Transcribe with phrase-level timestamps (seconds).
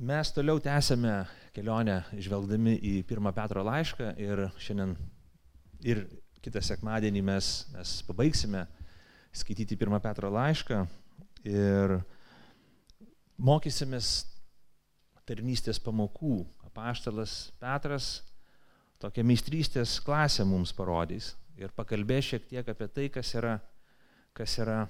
[0.00, 4.94] Mes toliau tęsėme kelionę žvelgdami į pirmą Petro laišką ir šiandien
[5.84, 6.00] ir
[6.40, 8.62] kitą sekmadienį mes, mes pabaigsime
[9.36, 10.80] skaityti pirmą Petro laišką
[11.44, 11.98] ir
[13.36, 14.24] mokysimės
[15.28, 16.46] tarnystės pamokų.
[16.70, 18.10] Apaštalas Petras
[19.04, 23.58] tokią meistrystės klasę mums parodys ir pakalbės šiek tiek apie tai, kas yra,
[24.32, 24.86] kas yra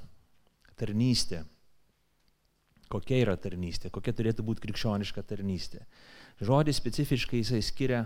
[0.79, 1.43] tarnystė.
[2.91, 5.85] Kokia yra tarnystė, kokia turėtų būti krikščioniška tarnystė.
[6.43, 8.01] Žodį specifiškai jisai skiria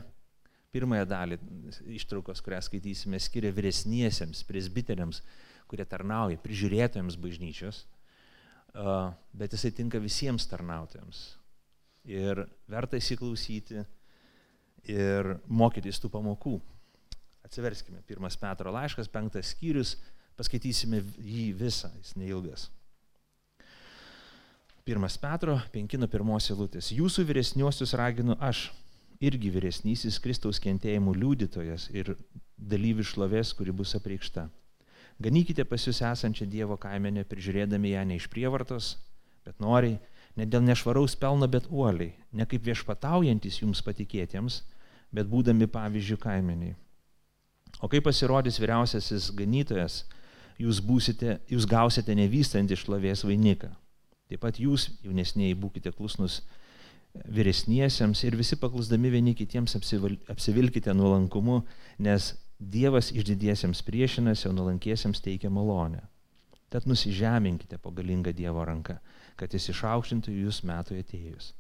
[0.75, 1.39] pirmąją dalį
[1.95, 5.23] ištraukos, kurią skaitysime, skiria vyresniesiems, presbiteriams,
[5.71, 7.85] kurie tarnauja, prižiūrėtojams bažnyčios,
[9.33, 11.25] bet jisai tinka visiems tarnautojams.
[12.11, 13.85] Ir verta įsiklausyti
[14.93, 16.59] ir mokytis tų pamokų.
[17.47, 19.95] Atsiverskime, pirmas Petro laiškas, penktas skyrius,
[20.37, 22.69] paskaitysime jį visą, jis neilgas.
[24.85, 26.91] Pirmas Petro, penki nuo pirmos eilutės.
[26.93, 28.67] Jūsų vyresniuosius raginu aš,
[29.17, 32.11] irgi vyresnysis Kristaus kentėjimų liudytojas ir
[32.61, 34.43] dalyvi šlovės, kuri bus apreikšta.
[35.25, 38.91] Ganykite pas jūs esančią Dievo kaimenę, prižiūrėdami ją ne iš prievartos,
[39.49, 39.95] bet noriai,
[40.37, 44.59] ne dėl nešvaraus pelno, bet uoliai, ne kaip viešpataujantis jums patikėtiems,
[45.17, 46.75] bet būdami pavyzdžių kaimeniai.
[47.81, 50.03] O kai pasirodys vyriausiasis ganytojas,
[50.61, 53.73] jūs, būsite, jūs gausite nevystantį šlovės vainiką.
[54.31, 56.41] Taip pat jūs, jaunesniai, būkite klusnus
[57.15, 61.63] vyresniesiems ir visi paklusdami vieni kitiems apsivilkite nuolankumu,
[61.99, 66.05] nes Dievas išdidiesiems priešinasi, o nuolankiesiems teikia malonę.
[66.71, 68.95] Tad nusižeminkite po galingą Dievo ranką,
[69.37, 71.51] kad jis išaukštintų jūs metų atėjus.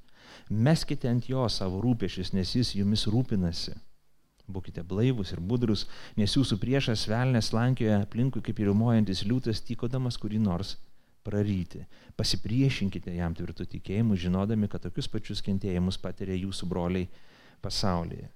[0.49, 3.75] Meskite ant jo savo rūpešius, nes jis jumis rūpinasi.
[4.49, 5.85] Būkite blaivus ir budrus,
[6.17, 10.77] nes jūsų priešas velnės lankioja aplinkui kaip įrimuojantis liūtas, tykodamas kurį nors
[11.25, 11.85] praryti.
[12.19, 17.09] Pasipriešinkite jam tvirtų tikėjimu, žinodami, kad tokius pačius kentėjimus patiria jūsų broliai
[17.65, 18.29] pasaulyje.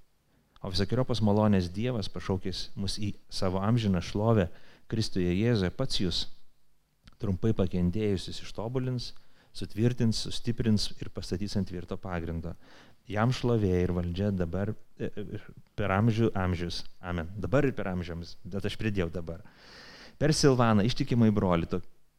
[0.64, 4.48] O visokiojopos malonės Dievas pašaukęs mus į savo amžiną šlovę
[4.90, 6.24] Kristuje Jėzuje pats jūs
[7.22, 9.12] trumpai pakentėjusius ištobulins,
[9.54, 12.54] sutvirtins, sustiprins ir pastatys ant tvirto pagrindo.
[13.08, 15.40] Jam šlovė ir valdžia dabar e, e,
[15.78, 16.82] per amžių amžius.
[17.00, 17.30] Amen.
[17.40, 19.40] Dabar ir per amžiams, bet aš pridėjau dabar.
[20.20, 21.68] Per Silvaną ištikimai broli,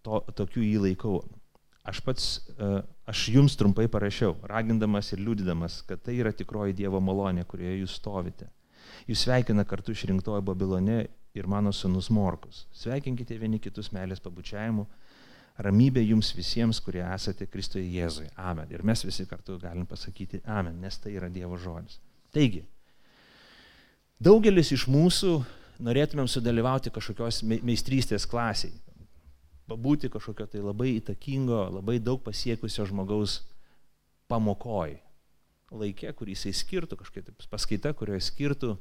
[0.05, 1.19] to, to, tokių jį laikau.
[1.89, 2.69] Aš pats, e,
[3.09, 7.95] aš jums trumpai parašiau, ragindamas ir liūdydamas, kad tai yra tikroji Dievo malonė, kurioje jūs
[7.97, 8.49] stovite.
[9.09, 10.99] Jūs sveikina kartu išrinktoji Babilone
[11.37, 12.65] ir mano sunus Morkus.
[12.75, 14.85] Sveikinkite vieni kitus meilės pabučiavimu
[15.59, 18.29] ramybė jums visiems, kurie esate Kristoje Jėzuje.
[18.39, 18.69] Amen.
[18.71, 21.99] Ir mes visi kartu galim pasakyti Amen, nes tai yra Dievo žodis.
[22.33, 22.63] Taigi,
[24.21, 25.33] daugelis iš mūsų
[25.83, 28.71] norėtumėm sudalyvauti kažkokios meistrystės klasiai,
[29.69, 33.39] pabūti kažkokio tai labai įtakingo, labai daug pasiekusio žmogaus
[34.29, 34.97] pamokoj,
[35.71, 38.75] laikė, kurį jisai skirtų, kažkokia paskaita, kurioje skirtų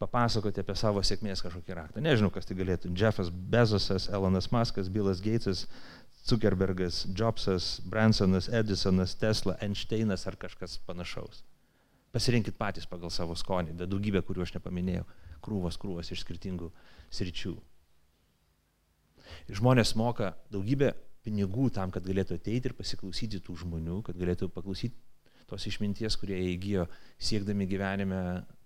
[0.00, 2.02] papasakoti apie savo sėkmės kažkokį raktą.
[2.04, 2.92] Nežinau, kas tai galėtų.
[2.96, 5.66] Jeffas Bezosas, Elonas Muskas, Bilas Gatesas,
[6.24, 11.44] Zuckerbergas, Jobsas, Bransonas, Edisonas, Tesla, Einšteinas ar kažkas panašaus.
[12.14, 15.04] Pasirinkit patys pagal savo skonį, bet daugybė, kuriuo aš nepaminėjau,
[15.44, 16.72] krūvos, krūvos iš skirtingų
[17.12, 17.54] sričių.
[19.50, 24.96] Žmonės moka daugybę pinigų tam, kad galėtų ateiti ir pasiklausyti tų žmonių, kad galėtų paklausyti
[25.50, 26.86] tos išminties, kurie įgyjo
[27.18, 28.20] siekdami gyvenime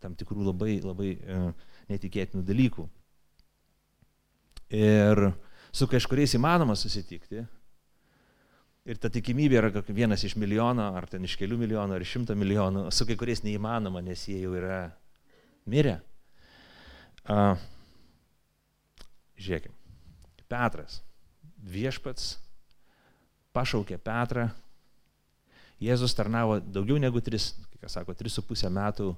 [0.05, 1.41] tam tikrų labai, labai e,
[1.89, 2.85] netikėtinų dalykų.
[4.75, 5.31] Ir
[5.75, 7.45] su kažkuriais įmanoma susitikti.
[8.85, 12.91] Ir ta tikimybė yra vienas iš milijono, ar ten iš kelių milijonų, ar šimto milijonų,
[12.93, 14.83] su kai kuriais neįmanoma, nes jie jau yra
[15.73, 15.97] mirę.
[17.25, 17.57] Uh,
[19.41, 19.84] žiūrėkime.
[20.51, 21.01] Petras,
[21.65, 22.35] viešpats,
[23.55, 24.51] pašaukė Petrą
[25.83, 27.51] Jėzus tarnavo daugiau negu 3,
[27.83, 29.17] kas sako, 3,5 metų e,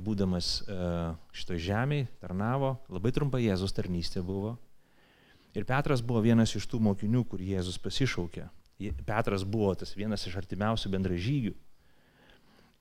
[0.00, 0.76] būdamas e,
[1.36, 4.56] šito žemėje, tarnavo, labai trumpa Jėzus tarnystė buvo.
[5.52, 8.48] Ir Petras buvo vienas iš tų mokinių, kur Jėzus pasišaukė.
[9.06, 11.52] Petras buvo tas vienas iš artimiausių bendražygių.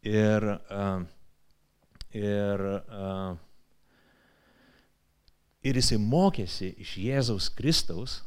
[0.08, 0.86] Ir, e,
[2.24, 2.66] ir,
[5.64, 8.22] ir jisai mokėsi iš Jėzaus Kristaus,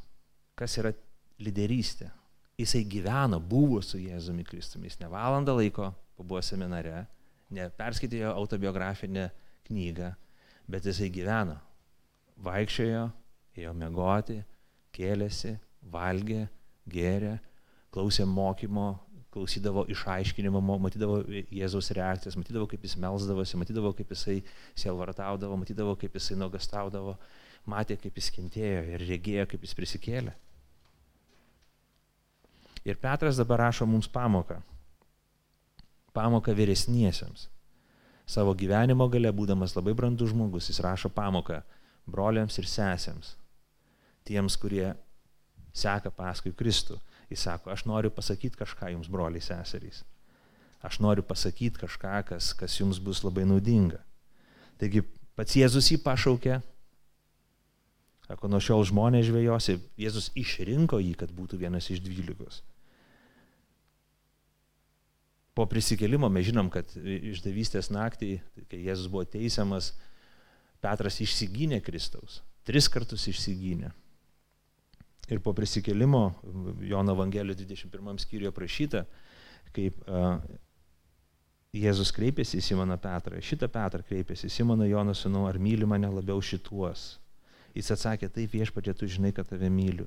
[0.58, 0.94] kas yra
[1.42, 2.10] lyderystė
[2.58, 4.88] jisai gyveno, buvo su Jėzumi Kristumi.
[4.88, 7.06] Jis ne valandą laiko pabuvo seminare,
[7.54, 9.28] neperskaitė jo autobiografinę
[9.68, 10.12] knygą,
[10.70, 11.58] bet jisai gyveno.
[12.44, 13.04] Vaikščiojo,
[13.58, 14.40] ėjo mėgoti,
[14.94, 15.56] kėlėsi,
[15.90, 16.46] valgė,
[16.90, 17.36] gėrė,
[17.94, 18.88] klausė mokymo,
[19.34, 21.20] klausydavo išaiškinimo, matydavo
[21.52, 24.38] Jėzaus reakcijas, matydavo, kaip jis melzdavosi, matydavo, kaip jisai
[24.78, 27.16] sielvartaudavo, matydavo, kaip jisai nuogastaudavo,
[27.70, 30.34] matė, kaip jis kentėjo ir regėjo, kaip jis prisikėlė.
[32.84, 34.60] Ir Petras dabar rašo mums pamoką.
[36.14, 37.48] pamoką vyresniesiems.
[38.26, 41.62] Savo gyvenimo gale, būdamas labai brandus žmogus, jis rašo pamoką
[42.06, 43.34] broliams ir sesėms,
[44.24, 44.94] tiems, kurie
[45.74, 47.00] seka paskui Kristų.
[47.32, 50.02] Jis sako, aš noriu pasakyti kažką jums, broliai seserys.
[50.84, 54.02] Aš noriu pasakyti kažką, kas, kas jums bus labai naudinga.
[54.80, 55.04] Taigi
[55.38, 56.58] pats Jėzus jį pašaukė,
[58.28, 62.60] sako, nuo šiol žmonės žvėjosi, Jėzus išrinko jį, kad būtų vienas iš dvylikos.
[65.54, 68.36] Po prisikelimo mes žinom, kad išdavystės naktį,
[68.68, 69.92] kai Jėzus buvo teisiamas,
[70.84, 72.42] Petras išsigynė Kristaus.
[72.68, 73.94] Tris kartus išsigynė.
[75.32, 76.34] Ir po prisikelimo,
[76.84, 79.04] Jono Evangelijos 21 skyriuje prašyta,
[79.72, 80.36] kaip uh,
[81.74, 83.40] Jėzus kreipėsi į Simoną Petrą.
[83.42, 87.14] Šitą Petrą kreipėsi, Simoną Jono sūnau, ar myli mane labiau šituos?
[87.74, 90.06] Jis atsakė, taip viešpatė, tu žinai, kad tave myliu.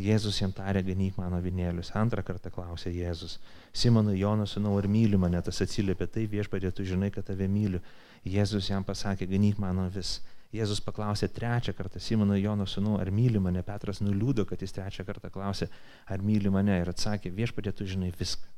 [0.00, 1.92] Jėzus jam tarė, ganyk mano vinėlius.
[1.94, 3.36] Antrą kartą klausė Jėzus.
[3.76, 5.38] Simonui Jonas, sūnau, ar myli mane?
[5.44, 7.82] Tas atsiliepė, taip viešpatė, tu žinai, kad tave myliu.
[8.24, 10.16] Jėzus jam pasakė, ganyk mano vis.
[10.54, 13.64] Jėzus paklausė trečią kartą Simono Jono sūnų, ar myli mane.
[13.66, 15.66] Petras nuliūdo, kad jis trečią kartą klausė,
[16.06, 16.76] ar myli mane.
[16.82, 18.50] Ir atsakė, viešpatė, tu žinai viską.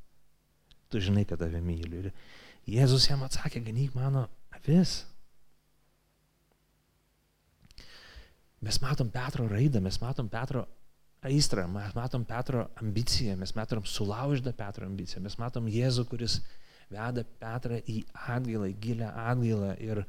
[0.93, 2.05] Tu žinai, kad tave myliu.
[2.05, 2.11] Ir
[2.77, 5.05] Jėzus jam atsakė, ganyk mano avis.
[8.67, 10.67] Mes matom Petro raidą, mes matom Petro
[11.27, 16.41] aistrą, mes matom Petro ambiciją, mes matom sulaužytą Petro ambiciją, mes matom Jėzų, kuris
[16.93, 20.03] veda Petrą į atgailą, į gilę atgailą ir,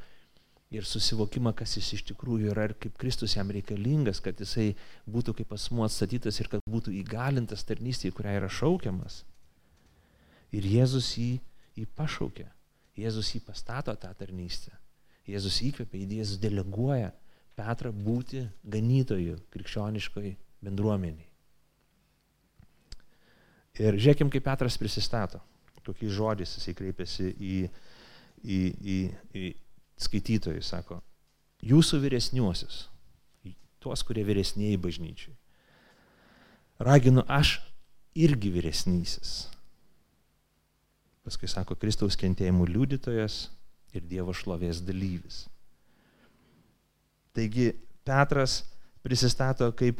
[0.73, 4.73] ir susivokimą, kas jis iš tikrųjų yra ir kaip Kristus jam reikalingas, kad jisai
[5.07, 9.21] būtų kaip asmuo atstatytas ir kad būtų įgalintas tarnystėje, kurią yra šaukiamas.
[10.51, 11.37] Ir Jėzus jį,
[11.79, 12.49] jį pašaukė,
[12.99, 14.73] Jėzus jį pastato tą tarnystę,
[15.27, 17.13] Jėzus įkvėpia, Jėzus deleguoja
[17.57, 21.25] Petrą būti ganytoju krikščioniškoj bendruomeniai.
[23.77, 25.39] Ir žiūrėkim, kaip Petras prisistato,
[25.85, 27.57] kokiais žodžiais jisai kreipiasi į,
[28.43, 28.59] į,
[28.93, 28.97] į,
[29.37, 29.43] į
[29.97, 30.99] skaitytojus, sako,
[31.65, 32.85] jūsų vyresniuosius,
[33.81, 35.35] tuos, kurie vyresnėjai bažnyčiai.
[36.83, 37.57] Raginu aš
[38.17, 39.47] irgi vyresnysis.
[41.25, 43.47] Paskui sako, Kristaus kentėjimų liudytojas
[43.97, 45.45] ir Dievo šlovės dalyvis.
[47.35, 47.71] Taigi
[48.07, 48.61] Petras
[49.03, 49.99] prisistato kaip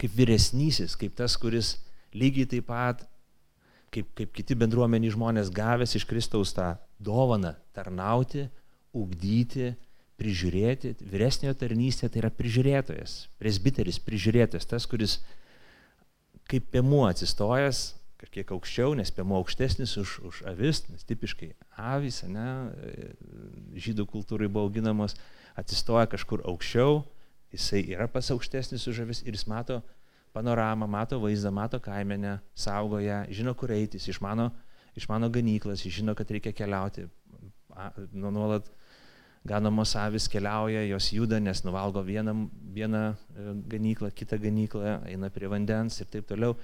[0.00, 1.74] kaip vyresnysis, kaip tas, kuris
[2.16, 3.02] lygiai taip pat,
[3.92, 8.46] kaip, kaip kiti bendruomeniai žmonės gavęs iš Kristaus tą dovaną tarnauti,
[8.96, 9.72] ugdyti,
[10.20, 10.94] prižiūrėti.
[11.00, 15.20] Vyresniojo tarnystė tai yra prižiūrėtojas, presbiteris, prižiūrėtojas, tas, kuris
[16.50, 17.84] kaip pėmuo atsistojęs,
[18.20, 22.48] kažkiek aukščiau, nes pėmuo aukštesnis už, už avis, nes tipiškai avis, ne,
[23.80, 25.16] žydų kultūrai buvo auginamos,
[25.56, 27.00] atsistoja kažkur aukščiau,
[27.50, 29.80] Jisai yra pas aukštesnis už žavis ir jis mato
[30.30, 34.52] panoramą, mato vaizdą, mato kaimenę, saugo ją, žino, kur eiti, jis išmano,
[35.00, 37.06] išmano ganyklas, jis žino, kad reikia keliauti.
[38.12, 38.68] Nu, nuolat
[39.46, 42.34] ganamos avis keliauja, jos juda, nes nuvalgo vieną,
[42.76, 46.58] vieną e, ganyklą, kitą ganyklą, eina prie vandens ir taip toliau,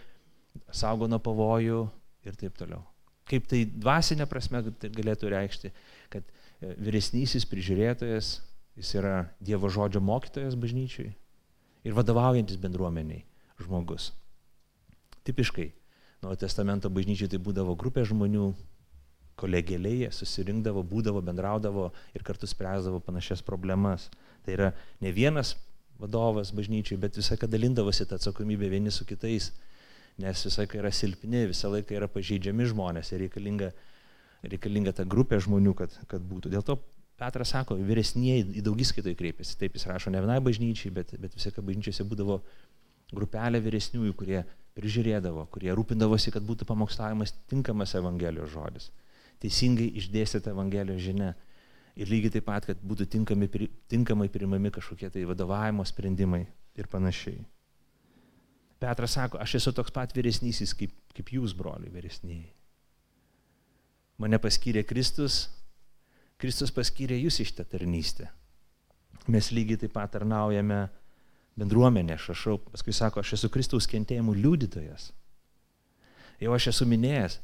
[0.69, 1.87] saugo nuo pavojų
[2.29, 2.83] ir taip toliau.
[3.27, 5.73] Kaip tai dvasinė prasme tai galėtų reikšti,
[6.12, 8.37] kad e, vyresnysis prižiūrėtojas
[8.77, 11.15] Jis yra Dievo žodžio mokytojas bažnyčiai
[11.87, 13.25] ir vadovaujantis bendruomeniai
[13.62, 14.11] žmogus.
[15.25, 15.71] Tipiškai
[16.26, 18.49] Naujo testamento bažnyčiai tai būdavo grupė žmonių,
[19.38, 24.09] kolegėliai, jie susirinkdavo, būdavo, bendraudavo ir kartu spręsdavo panašias problemas.
[24.42, 24.73] Tai yra
[25.04, 25.54] ne vienas
[26.00, 29.52] vadovas bažnyčiai, bet visą laiką dalindavosi tą atsakomybę vieni su kitais,
[30.18, 33.71] nes visą laiką yra silpni, visą laiką yra pažeidžiami žmonės ir reikalinga,
[34.50, 36.50] reikalinga ta grupė žmonių, kad, kad būtų.
[36.56, 36.80] Dėl to
[37.16, 39.54] Petras sako, vyresnieji į daugiskaitai kreipiasi.
[39.56, 42.42] Taip jis rašo ne vienai bažnyčiai, bet, bet visose bažnyčiose būdavo
[43.14, 44.42] grupelė vyresniųjų, kurie
[44.76, 48.90] prižiūrėdavo, kurie rūpindavosi, kad būtų pamokslavimas tinkamas Evangelijos žodis.
[49.40, 51.33] Teisingai išdėstyta Evangelijos žinia.
[51.97, 53.49] Ir lygiai taip pat, kad būtų tinkami,
[53.88, 56.42] tinkamai priimami kažkokie tai vadovavimo sprendimai
[56.76, 57.40] ir panašiai.
[58.76, 62.45] Petras sako, aš esu toks pat vyresnysis kaip, kaip jūs, broliai, vyresniai.
[64.21, 65.47] Mane paskyrė Kristus,
[66.37, 68.28] Kristus paskyrė jūs iš tą tarnystę.
[69.33, 70.85] Mes lygiai taip pat tarnaujame
[71.56, 75.10] bendruomenė, aš rašau, paskui sako, aš esu Kristaus kentėjimų liudytojas.
[76.42, 77.38] Jau aš esu minėjęs,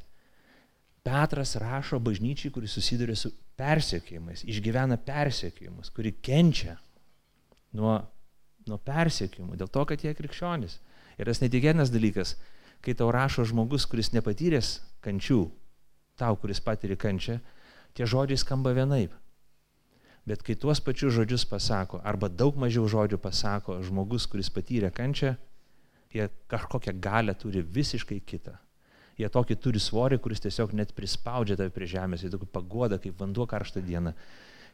[1.03, 6.77] Petras rašo bažnyčiai, kuris susiduria su persiekėjimais, išgyvena persiekėjimus, kuri kenčia
[7.75, 7.97] nuo,
[8.69, 10.77] nuo persiekėjimų, dėl to, kad jie krikščionys.
[11.19, 12.37] Ir tas netikėtinas dalykas,
[12.83, 15.41] kai tau rašo žmogus, kuris nepatyręs kančių,
[16.15, 17.41] tau, kuris patyrė kančią,
[17.99, 19.11] tie žodžiai skamba vienaip.
[20.23, 25.33] Bet kai tuos pačius žodžius pasako, arba daug mažiau žodžių pasako žmogus, kuris patyrė kančią,
[26.15, 28.55] jie kažkokią galę turi visiškai kitą.
[29.19, 33.19] Jie tokį turi svorį, kuris tiesiog net prispaudžia tave prie žemės, jie tokį pagoda, kaip
[33.19, 34.13] vanduo karštą dieną,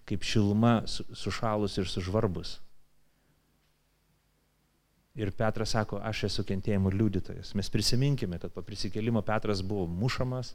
[0.08, 2.60] kaip šiluma sušalus ir sužvarbus.
[5.20, 7.52] Ir Petras sako, aš esu kentėjimo liudytojas.
[7.58, 10.54] Mes prisiminkime, kad po prisikėlimo Petras buvo mušamas,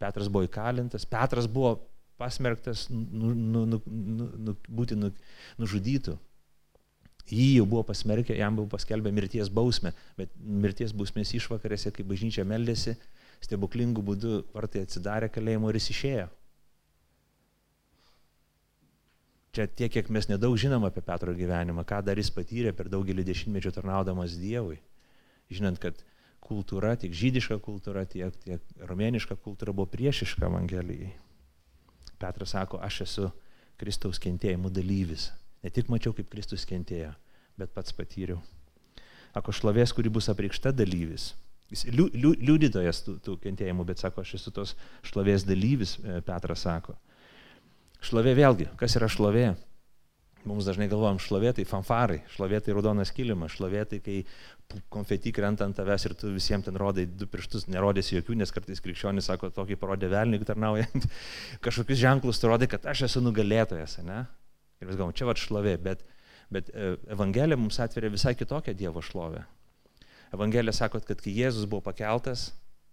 [0.00, 1.76] Petras buvo įkalintas, Petras buvo
[2.20, 5.12] pasmerktas nu, nu, nu, nu, nu, būti nu,
[5.60, 6.16] nužudytų.
[7.30, 12.44] Jį jau buvo pasmerkę, jam buvo paskelbę mirties bausmę, bet mirties bausmės išvakarėse, kai bažnyčia
[12.48, 12.96] meldėsi,
[13.44, 16.26] stebuklingų būdų vartai atsidarė kalėjimo ir jis išėjo.
[19.54, 23.24] Čia tiek, kiek mes nedaug žinom apie Petro gyvenimą, ką dar jis patyrė per daugelį
[23.26, 24.78] dešimtmečių tarnaudamas Dievui.
[25.50, 25.98] Žinant, kad
[26.42, 31.10] kultūra, tiek žydiška kultūra, tiek, tiek romėniška kultūra buvo priešiška Evangelijai.
[32.20, 33.28] Petras sako, aš esu
[33.80, 35.30] Kristaus kentėjimų dalyvis.
[35.64, 37.12] Ne tik mačiau, kaip Kristus kentėjo,
[37.60, 38.40] bet pats patyriau.
[39.36, 41.30] Ako šlovės, kuri bus apreikšta dalyvis.
[41.70, 44.74] Jis liu, liu, liudytojas tų, tų kentėjimų, bet sako, aš esu tos
[45.06, 46.96] šlovės dalyvis, e, Petras sako.
[48.02, 49.52] Šlovė vėlgi, kas yra šlovė?
[50.48, 54.16] Mums dažnai galvojam, šlovė tai fanfarai, šlovė tai raudonas kilimas, šlovė tai kai
[54.92, 58.82] konfeti krenta ant tavęs ir tu visiems ten rodai du pirštus, nerodėsi jokių, nes kartais
[58.84, 61.06] krikščionis sako, tokį parodė velniui tarnaujant,
[61.64, 64.24] kažkokius ženklus tu rodai, kad aš esu nugalėtojas, ne?
[64.80, 66.04] Ir mes galvom, čia va šlovė, bet,
[66.52, 69.42] bet e, Evangelija mums atveria visai kitokią Dievo šlovę.
[70.32, 72.50] Evangelija sako, kad kai Jėzus buvo pakeltas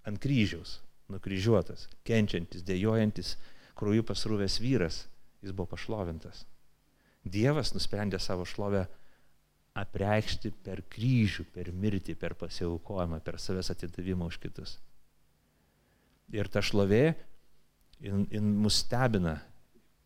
[0.08, 0.80] ant kryžiaus,
[1.14, 3.36] nukryžiuotas, kenčiantis, dėjojantis,
[3.78, 5.04] krūjų pasrūvęs vyras,
[5.46, 6.44] jis buvo pašlovintas.
[7.28, 8.88] Dievas nusprendė savo šlovę
[9.78, 14.78] apreikšti per kryžių, per mirtį, per pasiaukojimą, per savęs atidavimą už kitus.
[16.34, 17.16] Ir ta šlovė,
[18.04, 19.38] jin, jin mus stebina,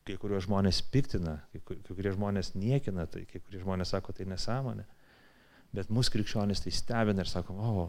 [0.05, 4.27] kai kuriuos žmonės piktina, kai, kai kurie žmonės niekina, tai kai kurie žmonės sako, tai
[4.29, 4.85] nesąmonė.
[5.71, 7.85] Bet mūsų krikščionys tai stebina ir sakom, o,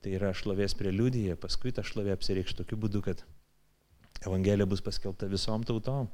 [0.00, 3.24] tai yra šlovės preliudija, paskui ta šlovė apsireikš tokiu būdu, kad
[4.24, 6.08] Evangelija bus paskelbta visom tautom.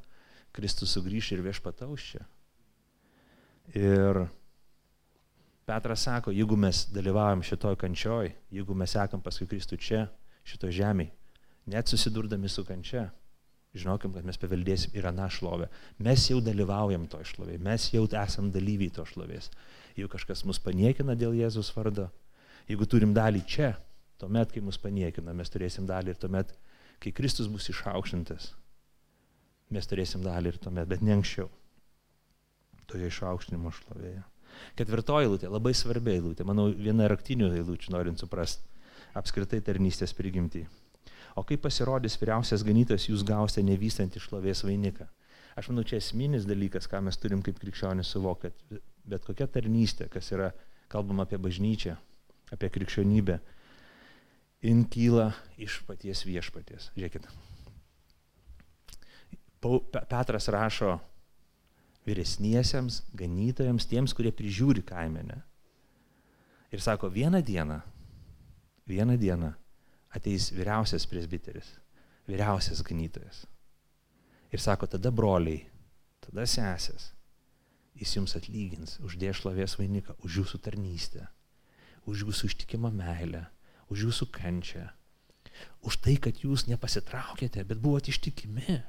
[0.54, 2.26] Kristus sugrįš ir viešpataus čia.
[3.74, 4.26] Ir
[5.66, 10.04] Petras sako, jeigu mes dalyvaujam šitoj kančioj, jeigu mes sekam paskui Kristų čia,
[10.46, 11.10] šito žemėje,
[11.66, 13.08] net susidurdami su kančia,
[13.74, 15.66] žinokim, kad mes paveldėsim ir aną šlovę.
[16.06, 19.50] Mes jau dalyvaujam to šlovėje, mes jau esam dalyviai to šlovės.
[19.96, 22.06] Jeigu kažkas mus paniekina dėl Jėzus vardo,
[22.70, 23.74] jeigu turim dalį čia,
[24.22, 26.54] tuomet, kai mus paniekina, mes turėsim dalį ir tuomet,
[27.02, 28.52] kai Kristus bus išaukštintas,
[29.74, 31.50] mes turėsim dalį ir tuomet, bet ne anksčiau.
[32.86, 34.22] Toje išaukštinimo šlovėje.
[34.78, 38.64] Ketvirtoji eilutė, labai svarbi eilutė, manau, viena raktinių eilučių, norint suprasti
[39.16, 40.66] apskritai tarnystės prigimtį.
[41.36, 45.08] O kai pasirodys vyriausias ganytas, jūs gausite nevystantį šlovės vainiką.
[45.56, 48.52] Aš manau, čia esminis dalykas, ką mes turim kaip krikščionis suvokti,
[49.08, 50.50] bet kokia tarnystė, kas yra,
[50.92, 51.96] kalbam apie bažnyčią,
[52.52, 53.38] apie krikščionybę,
[54.64, 56.90] jin kyla iš paties viešpaties.
[56.96, 57.28] Žiūrėkit.
[59.96, 60.98] Petras rašo
[62.06, 65.40] vyresniesiems, ganytojams, tiems, kurie prižiūri kaimenę.
[66.74, 67.80] Ir sako, vieną dieną,
[68.86, 69.52] vieną dieną
[70.16, 71.74] ateis vyriausias presbiteris,
[72.28, 73.44] vyriausias ganytojas.
[74.54, 75.66] Ir sako, tada broliai,
[76.24, 77.10] tada sesės,
[77.96, 81.26] jis jums atlygins už dėšlovės vainiką, už jūsų tarnystę,
[82.06, 83.46] už jūsų ištikimą meilę,
[83.90, 84.86] už jūsų kančią,
[85.86, 88.82] už tai, kad jūs nepasitraukėte, bet buvote ištikimi.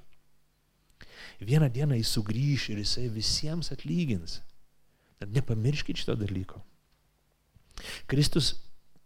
[1.40, 4.40] Vieną dieną jis sugrįž ir jisai visiems atlygins.
[5.18, 6.62] Tad nepamirškit šito dalyko.
[8.10, 8.56] Kristus,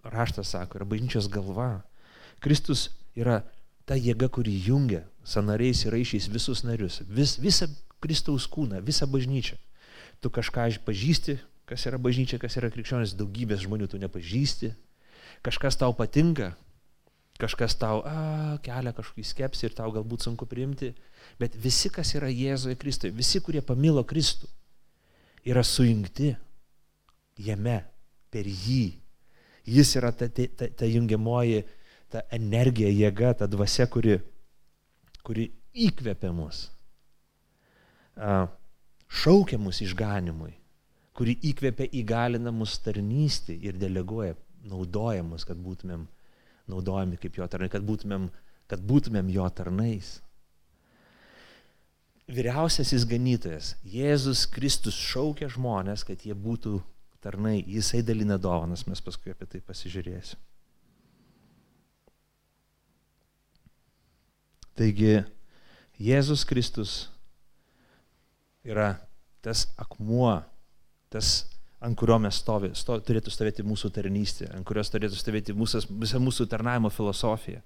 [0.03, 1.83] raštas sako, yra bažnyčios galva.
[2.43, 3.41] Kristus yra
[3.85, 7.67] ta jėga, kuri jungia sanariais ir aišiais visus narius, vis, visą
[8.01, 9.57] Kristaus kūną, visą bažnyčią.
[10.21, 11.37] Tu kažką pažįsti,
[11.69, 14.71] kas yra bažnyčia, kas yra krikščionis, daugybės žmonių tu nepažįsti,
[15.45, 16.53] kažkas tau patinka,
[17.41, 20.91] kažkas tau a, kelia kažkokį skepsį ir tau galbūt sunku priimti,
[21.41, 24.49] bet visi, kas yra Jėzuje Kristuje, visi, kurie pamilo Kristų,
[25.49, 26.35] yra sujungti
[27.41, 27.81] jame,
[28.31, 28.83] per jį.
[29.71, 31.63] Jis yra ta, ta, ta, ta jungiamoji,
[32.11, 34.17] ta energija, jėga, ta dvasia, kuri,
[35.25, 35.49] kuri
[35.87, 36.65] įkvepia mus,
[39.21, 40.53] šaukia mus išganimui,
[41.15, 44.35] kuri įkvepia įgalina mus tarnystį ir deleguoja,
[44.67, 46.07] naudoja mus, kad būtumėm
[46.71, 48.29] naudojami kaip jo tarnai, kad būtumėm,
[48.71, 50.19] kad būtumėm jo tarnais.
[52.31, 56.77] Vyriausiasis ganytojas, Jėzus Kristus šaukia žmonės, kad jie būtų
[57.21, 60.39] tarnai, jisai dalina dovanas, mes paskui apie tai pasižiūrėsim.
[64.79, 65.19] Taigi,
[66.01, 66.93] Jėzus Kristus
[68.65, 68.95] yra
[69.45, 70.39] tas akmuo,
[71.13, 71.43] tas
[71.81, 76.21] ant kurio mes stovi, sto, turėtų stovėti mūsų tarnystė, ant kurios turėtų stovėti mūsų, visa
[76.21, 77.63] mūsų tarnavimo filosofija.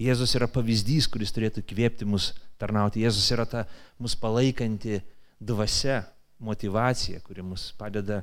[0.00, 3.04] Jėzus yra pavyzdys, kuris turėtų kvėpti mus tarnauti.
[3.04, 3.64] Jėzus yra ta
[4.02, 5.00] mus palaikanti
[5.40, 6.02] dvasia,
[6.44, 8.20] motivacija, kuri mus padeda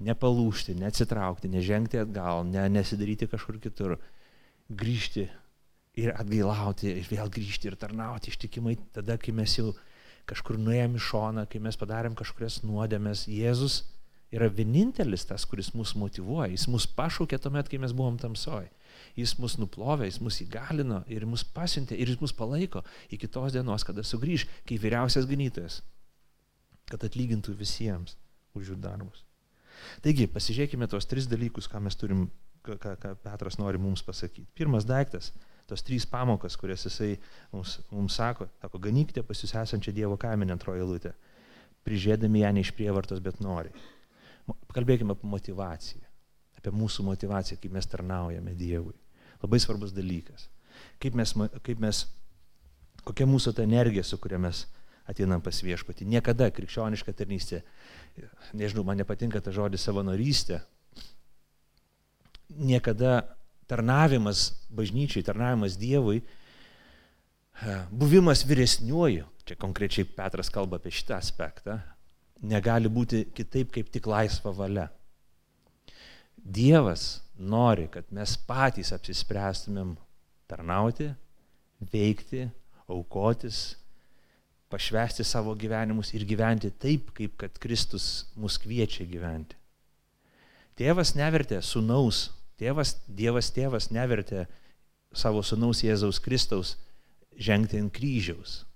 [0.00, 3.98] nepalūšti, neatsitraukti, nežengti atgal, ne, nesidaryti kažkur kitur,
[4.70, 5.26] grįžti
[6.00, 9.74] ir atgailauti ir vėl grįžti ir tarnauti ištikimai tada, kai mes jau
[10.30, 13.26] kažkur nuėjom į šoną, kai mes padarėm kažkurias nuodėmės.
[13.28, 13.82] Jėzus
[14.34, 16.50] yra vienintelis tas, kuris mus motivuoja.
[16.52, 18.68] Jis mus pašaukė tuomet, kai mes buvom tamsoj.
[19.18, 23.54] Jis mus nuplovė, jis mus įgalino ir mus pasiuntė ir jis mus palaiko iki tos
[23.56, 25.80] dienos, kada sugrįž, kai vyriausias ganytojas,
[26.90, 28.16] kad atlygintų visiems
[28.54, 29.24] už jų darbus.
[30.04, 32.28] Taigi, pasižiūrėkime tos tris dalykus, ką mes turim,
[32.66, 34.48] ką, ką Petras nori mums pasakyti.
[34.54, 35.32] Pirmas daiktas
[35.70, 37.14] tos trys pamokas, kurias jisai
[37.54, 41.14] mums, mums sako, sako, ganykite pas jūs esančią Dievo kaimenę antroje lūtė,
[41.86, 43.70] prižiūrėdami ją ne iš prievartos, bet nori.
[44.74, 46.06] Kalbėkime apie motivaciją,
[46.58, 48.96] apie mūsų motivaciją, kaip mes tarnaujame Dievui.
[49.42, 50.48] Labai svarbus dalykas.
[51.00, 51.32] Kaip mes,
[51.66, 52.04] kaip mes,
[53.06, 54.66] kokia mūsų ta energija, su kuria mes
[55.10, 56.06] ateinam pas viešpatį.
[56.08, 57.62] Niekada krikščioniška tarnystė,
[58.56, 60.60] nežinau, man nepatinka ta žodis savanorystė,
[62.50, 63.22] niekada
[63.70, 66.20] tarnavimas bažnyčiai, tarnavimas Dievui,
[67.90, 71.80] buvimas vyresniuoju, čia konkrečiai Petras kalba apie šitą aspektą,
[72.42, 74.88] negali būti kitaip kaip tik laisva valia.
[76.36, 79.94] Dievas nori, kad mes patys apsispręstumėm
[80.48, 81.10] tarnauti,
[81.92, 82.46] veikti,
[82.90, 83.76] aukotis,
[84.70, 89.56] pašvesti savo gyvenimus ir gyventi taip, kaip kad Kristus mus kviečia gyventi.
[90.78, 92.30] Tėvas nevertė sunaus
[92.60, 94.44] Tėvas, Dievas tėvas nevertė
[95.16, 96.74] savo sunaus Jėzaus Kristaus
[97.40, 98.66] žengti ant kryžiaus.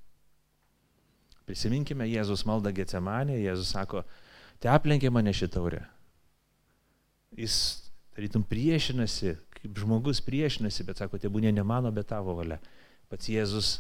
[1.49, 4.05] Prisiminkime Jėzus maldą Getsemanė, Jėzus sako,
[4.63, 5.83] te aplenkė mane šitaurė.
[7.37, 7.57] Jis,
[8.17, 12.61] tarytum, priešinasi, kaip žmogus priešinasi, bet sako, te būnė ne mano, bet tavo valia.
[13.11, 13.75] Pats Jėzus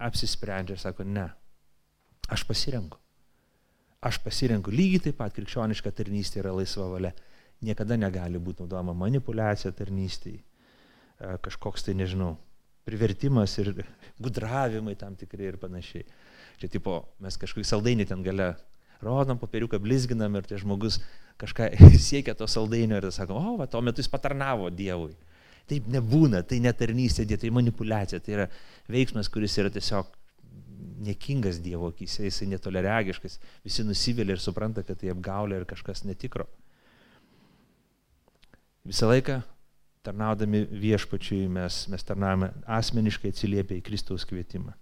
[0.00, 1.26] apsisprendžia ir sako, ne,
[2.32, 3.00] aš pasirenku.
[4.00, 4.72] Aš pasirenku.
[4.72, 7.12] Lygiai taip pat krikščioniška tarnystė yra laisva valia
[7.64, 10.40] niekada negali būti naudojama manipulacija tarnystėje,
[11.44, 12.34] kažkoks tai, nežinau,
[12.88, 13.74] privertimas ir
[14.22, 16.06] gudravimai tam tikrai ir panašiai.
[16.60, 18.52] Čia tipo, mes kažkokį saldainį ten gale
[19.00, 21.00] rodom, popieriuką blizginam ir tai žmogus
[21.40, 21.70] kažką
[22.10, 25.14] siekia to saldainio ir sako, o, va, tuo metu jis patarnavo Dievui.
[25.70, 28.46] Taip nebūna, tai netarnystė, tai manipulacija, tai yra
[28.90, 30.08] veiksmas, kuris yra tiesiog
[31.00, 36.48] nekingas Dievo akise, jisai netoleregiškas, visi nusivėlė ir supranta, kad tai apgaulė ir kažkas netikro.
[38.88, 39.40] Visą laiką
[40.04, 44.74] tarnaudami viešpačiui mes, mes tarnavome asmeniškai atsiliepę į Kristaus kvietimą.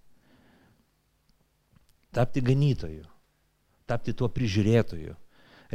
[2.18, 3.04] Tapti ganytoju,
[3.87, 5.14] tapti tuo prižiūrėtoju,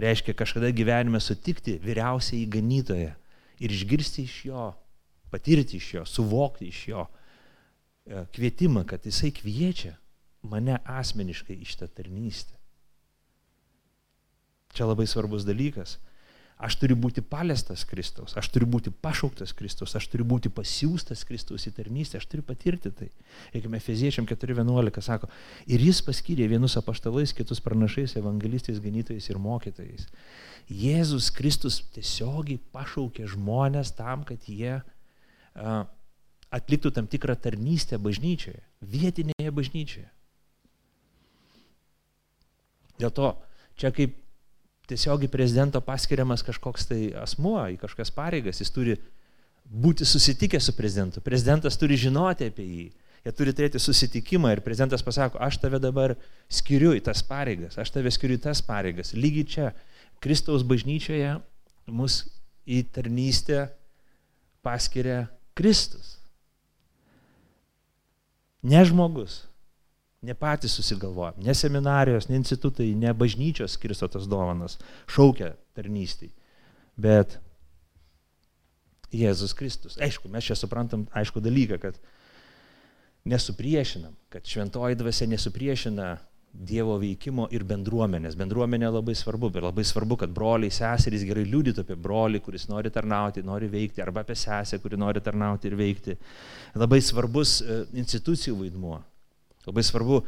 [0.03, 3.13] reiškia kažkada gyvenime sutikti vyriausiai ganytoją
[3.63, 4.71] ir išgirsti iš jo,
[5.31, 9.95] patirti iš jo, suvokti iš jo e, kvietimą, kad jisai kviečia
[10.43, 12.57] mane asmeniškai iš tą tarnystę.
[14.73, 15.99] Čia labai svarbus dalykas.
[16.61, 21.65] Aš turiu būti paliestas Kristaus, aš turiu būti pašauktas Kristaus, aš turiu būti pasiūstas Kristaus
[21.67, 23.09] į tarnystę, aš turiu patirti tai.
[23.57, 25.31] Eikime Efeziečiam 4.11 sako,
[25.65, 30.07] ir jis paskyrė vienus apaštalais, kitus pranašais, evangelistais, ganytojais ir mokytojais.
[30.69, 35.83] Jėzus Kristus tiesiogiai pašaukė žmonės tam, kad jie a,
[36.53, 38.61] atliktų tam tikrą tarnystę bažnyčioje,
[38.93, 40.09] vietinėje bažnyčioje.
[43.01, 43.33] Dėl to
[43.75, 44.22] čia kaip
[44.89, 48.97] tiesiogiai prezidento paskiriamas kažkoks tai asmuo į kažkas pareigas, jis turi
[49.63, 51.23] būti susitikęs su prezidentu.
[51.23, 52.85] Prezidentas turi žinoti apie jį.
[53.23, 56.17] Jie turi turėti susitikimą ir prezidentas pasako, aš tave dabar
[56.51, 59.13] skiriu į tas pareigas, aš tave skiriu į tas pareigas.
[59.15, 59.69] Lygiai čia,
[60.23, 61.37] Kristaus bažnyčioje
[61.87, 62.25] mus
[62.67, 63.69] į tarnystę
[64.63, 66.17] paskiria Kristus.
[68.63, 69.43] Ne žmogus.
[70.23, 74.77] Ne patys susigalvojam, ne seminarijos, ne institutai, ne bažnyčios skirsto tas dovanas,
[75.11, 76.29] šaukia tarnystį,
[76.95, 77.39] bet
[79.13, 79.97] Jėzus Kristus.
[80.01, 81.99] Aišku, mes čia suprantam aišku dalyką, kad
[83.29, 86.13] nesupriešinam, kad šventoji dvasia nesupriešina
[86.53, 88.35] Dievo veikimo ir bendruomenės.
[88.37, 92.91] Bendruomenė labai svarbu, bet labai svarbu, kad broliai, seserys gerai liudytų apie brolį, kuris nori
[92.93, 96.13] tarnauti, nori veikti, arba apie sesę, kuri nori tarnauti ir veikti.
[96.77, 98.99] Labai svarbus e, institucijų vaidmuo.
[99.67, 100.23] Labai svarbu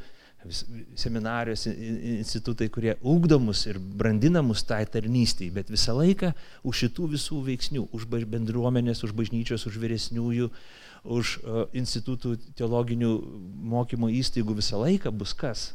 [0.96, 7.88] seminarijos institutai, kurie ugdomus ir brandinamus tai tarnystėj, bet visą laiką už šitų visų veiksnių,
[7.96, 10.52] už bendruomenės, už bažnyčios, už vyresniųjų,
[11.16, 13.12] už uh, institutų teologinių
[13.74, 15.72] mokymo įstaigų visą laiką bus kas?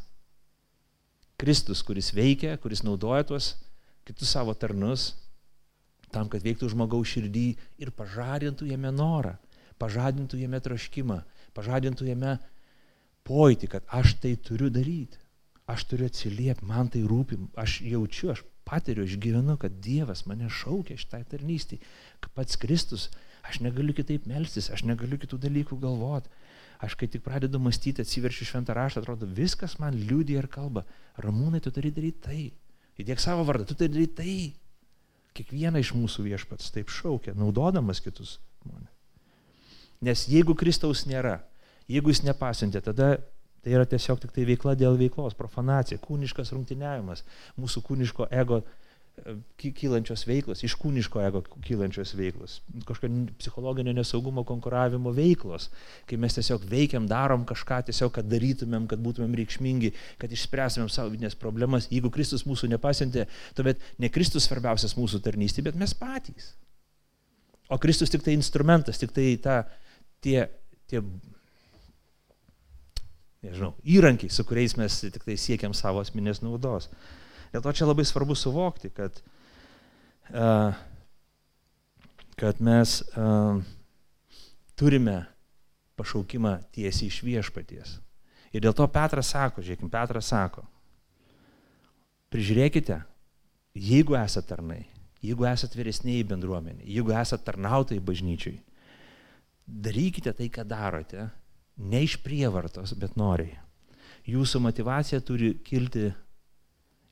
[1.41, 3.55] Kristus, kuris veikia, kuris naudoja tuos
[4.05, 5.11] kitus savo tarnus
[6.11, 7.47] tam, kad veiktų žmogaus širdį
[7.81, 9.37] ir pažadintų jame norą,
[9.79, 11.21] pažadintų jame troškimą,
[11.55, 12.35] pažadintų jame
[13.31, 15.19] pojūtį, kad aš tai turiu daryti,
[15.71, 20.49] aš turiu atsiliepti, man tai rūpi, aš jaučiu, aš patiriu, aš gyvenu, kad Dievas mane
[20.51, 21.79] šaukia šitai tarnystį,
[22.23, 23.07] kad pats Kristus,
[23.47, 26.31] aš negaliu kitaip melstis, aš negaliu kitų dalykų galvoti.
[26.81, 30.81] Aš kai tik pradedu mąstyti, atsiverčiu šventą raštą, atrodo, viskas man liūdė ir kalba.
[31.21, 32.45] Ramūnai, tu turi daryti tai.
[32.97, 34.33] Įdėk savo vardą, tu turi daryti tai.
[35.37, 38.89] Kiekvieną iš mūsų viešpats taip šaukia, naudodamas kitus žmonės.
[40.01, 41.37] Nes jeigu Kristaus nėra,
[41.91, 43.15] jeigu jis nepasintė, tada
[43.61, 47.21] tai yra tiesiog tik tai veikla dėl veiklos, profanacija, kūniškas rungtyniavimas,
[47.61, 49.35] mūsų kūniško ego e,
[49.77, 55.69] kylančios veiklos, iš kūniško ego kylančios veiklos, kažkokio psichologinio nesaugumo konkuravimo veiklos,
[56.09, 61.13] kai mes tiesiog veikiam, darom kažką tiesiog, kad darytumėm, kad būtumėm reikšmingi, kad išspręstumėm savo
[61.13, 61.91] vidinės problemas.
[61.93, 63.27] Jeigu Kristus mūsų nepasintė,
[63.57, 66.55] tuomet ne Kristus svarbiausias mūsų tarnystė, bet mes patys.
[67.71, 69.61] O Kristus tik tai instrumentas, tik tai ta,
[70.25, 70.49] tie,
[70.91, 70.99] tie
[73.45, 76.89] nežinau, įrankiai, su kuriais mes tik tai siekiam savo asmenės naudos.
[77.51, 79.17] Dėl to čia labai svarbu suvokti, kad,
[80.31, 80.77] uh,
[82.39, 83.59] kad mes uh,
[84.79, 85.17] turime
[85.99, 87.97] pašaukimą tiesiai iš viešpaties.
[88.51, 90.63] Ir dėl to Petras sako, žiūrėkime, Petras sako,
[92.31, 92.97] prižiūrėkite,
[93.75, 94.81] jeigu esate tarnai,
[95.23, 98.57] jeigu esate vyresniai bendruomenė, jeigu esate tarnautai bažnyčiai,
[99.67, 101.29] darykite tai, ką darote,
[101.81, 103.57] ne iš prievartos, bet noriai.
[104.29, 106.11] Jūsų motivacija turi kilti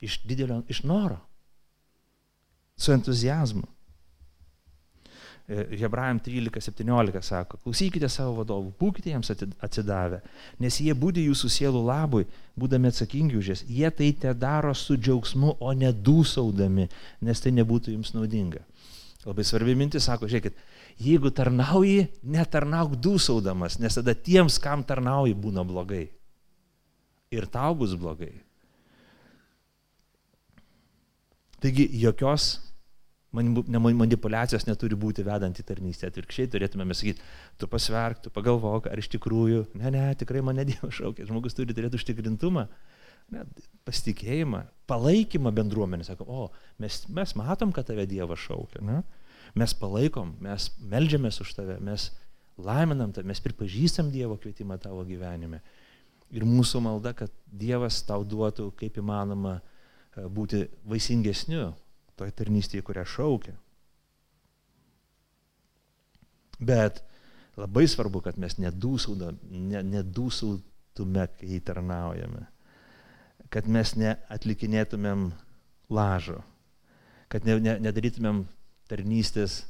[0.05, 1.17] iš didelio, iš noro,
[2.77, 3.65] su entuzijazmu.
[5.49, 10.21] E, Hebrajam 13-17 sako, klausykite savo vadovų, būkite jiems atsidavę,
[10.61, 12.27] nes jie būdi jūsų sielų labui,
[12.59, 13.63] būdami atsakingi už jas.
[13.65, 16.85] Jie tai te daro su džiaugsmu, o ne dūsaudami,
[17.25, 18.61] nes tai nebūtų jums naudinga.
[19.25, 20.61] Labai svarbi mintis, sako, žiūrėkit,
[20.99, 26.07] jeigu tarnauji, netarnauk dūsaudamas, nes tada tiems, kam tarnauji, būna blogai.
[27.31, 28.33] Ir tau bus blogai.
[31.59, 32.55] Taigi jokios
[33.31, 36.09] manipulacijos neturi būti vedant į tarnystę.
[36.09, 37.21] Atvirkščiai turėtume sakyti,
[37.61, 41.27] tu pasverk, tu pagalvok, ar iš tikrųjų, ne, ne, tikrai mane Dievas šaukia.
[41.29, 42.65] Žmogus turi turėti užtikrintumą,
[43.35, 43.45] ne,
[43.85, 46.07] pasitikėjimą, palaikymą bendruomenį.
[46.09, 46.49] Sako, o,
[46.81, 48.81] mes, mes matom, kad tave Dievas šaukia.
[48.87, 49.03] Ne?
[49.57, 52.11] Mes palaikom, mes melžiamės už tave, mes
[52.59, 55.61] laiminam tave, mes pripažįstam Dievo kvietimą tavo gyvenime.
[56.29, 59.61] Ir mūsų malda, kad Dievas tau duotų kaip įmanoma e,
[60.29, 61.73] būti vaisingesniu
[62.19, 63.55] toje tarnystėje, kurią šaukia.
[66.59, 67.01] Bet
[67.57, 72.43] labai svarbu, kad mes nedūsautume, kai tarnaujame.
[73.49, 75.31] Kad mes neatlikinėtumėm
[75.89, 76.43] lažo.
[77.31, 78.43] Kad ne, ne, nedarytumėm
[78.89, 79.61] tarnystės,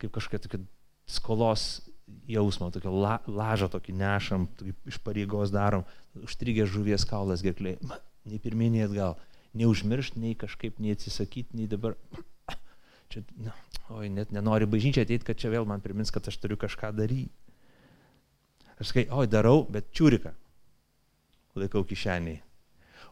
[0.00, 0.62] kaip kažkokia tokia
[1.06, 1.86] skolos
[2.30, 5.86] jausmą, tokio la, lažą tokį nešam, tokį iš pareigos darom,
[6.22, 7.78] užstrigę žuvies kaulas gerkliai,
[8.26, 9.16] nei pirmie, nei atgal,
[9.58, 11.96] neužmiršt, nei kažkaip, nei atsisakyti, nei dabar,
[13.12, 13.54] čia, na,
[13.96, 17.32] oi, net nenori bažnyčia ateiti, kad čia vėl man primins, kad aš turiu kažką daryti.
[18.76, 20.34] Aš sakai, oi, darau, bet čiūrika
[21.56, 22.42] laikau kišeniai.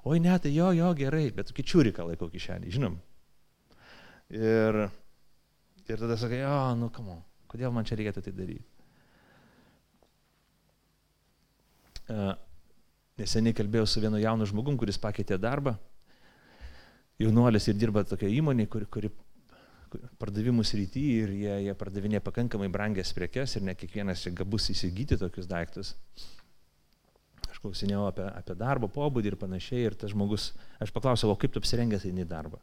[0.05, 2.99] Oi, ne, tai jo, jo, gerai, bet tokį čiūriką laikau kišeniai, žinom.
[4.35, 4.85] Ir
[5.89, 7.19] Ir tada sakai, o, nu, kamo,
[7.53, 8.65] kodėl man čia reikėtų tai daryti?
[12.05, 12.33] Uh,
[13.21, 15.77] neseniai kalbėjau su vienu jaunu žmogum, kuris pakeitė darbą.
[17.21, 19.11] Jaunuolis ir dirba tokia įmonė, kuri, kuri
[20.19, 25.49] pardavimų srity ir jie, jie pardavinė pakankamai brangias prekes ir ne kiekvienas gabus įsigyti tokius
[25.51, 25.95] daiktus.
[27.53, 30.51] Aš klausinėjau apie, apie darbo pobūdį ir panašiai ir tas žmogus,
[30.83, 32.59] aš paklausiau, o kaip tu apsirengęs eini į darbą?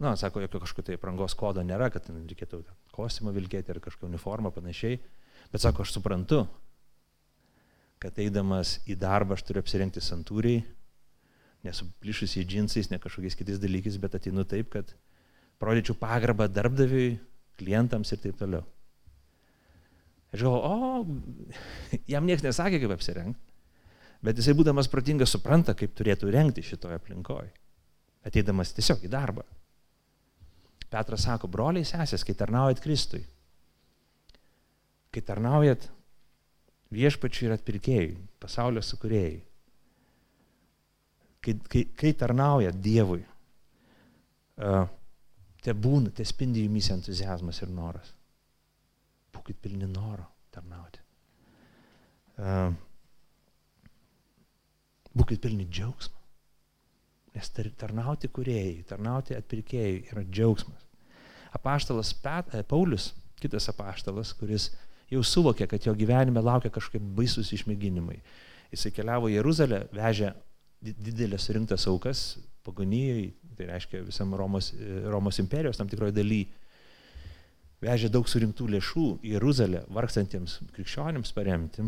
[0.00, 2.62] Na, sako, jokio kažkokio tai prangos kodo nėra, kad reikėtų
[2.96, 4.96] kostiumą vilkėti ar kažkokią uniformą panašiai.
[5.52, 6.46] Bet sako, aš suprantu,
[8.00, 10.62] kad eidamas į darbą aš turiu apsirengti santūriai,
[11.68, 14.94] nesuplyšusiai džinsais, ne kažkokiais kitais dalykais, bet ateinu taip, kad
[15.60, 17.18] parodyčiau pagarbą darbdaviui,
[17.60, 18.64] klientams ir taip toliau.
[20.32, 21.04] Aš galvoju, o,
[22.14, 23.40] jam niekas nesakė, kaip apsirengti,
[24.24, 27.52] bet jisai būdamas protingas supranta, kaip turėtų rengti šitoje aplinkoje,
[28.24, 29.44] ateidamas tiesiog į darbą.
[30.90, 33.22] Petras sako, broliai sesės, kai tarnaujat Kristui,
[35.14, 35.86] kai tarnaujat
[36.90, 39.38] viešpačiui ir atpirkėjui, pasaulio sukūrėjai,
[41.46, 43.22] kai, kai, kai tarnaujat Dievui,
[45.62, 48.14] te būna, te spindi jumis entuzijazmas ir noras.
[49.30, 51.00] Būkit pilni noro tarnauti.
[55.14, 56.19] Būkit pilni džiaugsmo.
[57.34, 60.86] Nes tarnauti kuriejai, tarnauti atpirkėjai yra džiaugsmas.
[61.54, 64.70] Apaštalas Pet, e, Paulius, kitas apaštalas, kuris
[65.10, 68.20] jau suvokė, kad jo gyvenime laukia kažkaip baisus išmėginimai.
[68.70, 70.32] Jisai keliavo į Jeruzalę, vežė
[70.80, 76.50] didelės surinktas aukas pagonijai, tai reiškia visam Romos, e, Romos imperijos tam tikroje dalyje.
[77.80, 81.86] Vežė daug surinktų lėšų į Jeruzalę vargstantiems krikščionims paremti.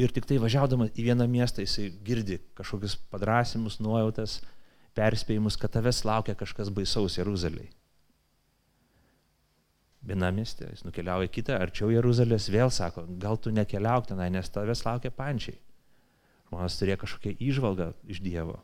[0.00, 4.38] Ir tik tai važiuodamas į vieną miestą jisai girdi kažkokius padrasimus, nuojautas,
[4.96, 7.68] perspėjimus, kad tavęs laukia kažkas baisaus Jeruzaliai
[10.00, 14.84] vienam mieste, jis nukeliauja kitą, arčiau Jeruzalės, vėl sako, gal tu nekeliauk tenai, nes tavęs
[14.86, 15.58] laukia pančiai.
[16.48, 18.58] Žmonės turėjo kažkokią išvalgą iš Dievo.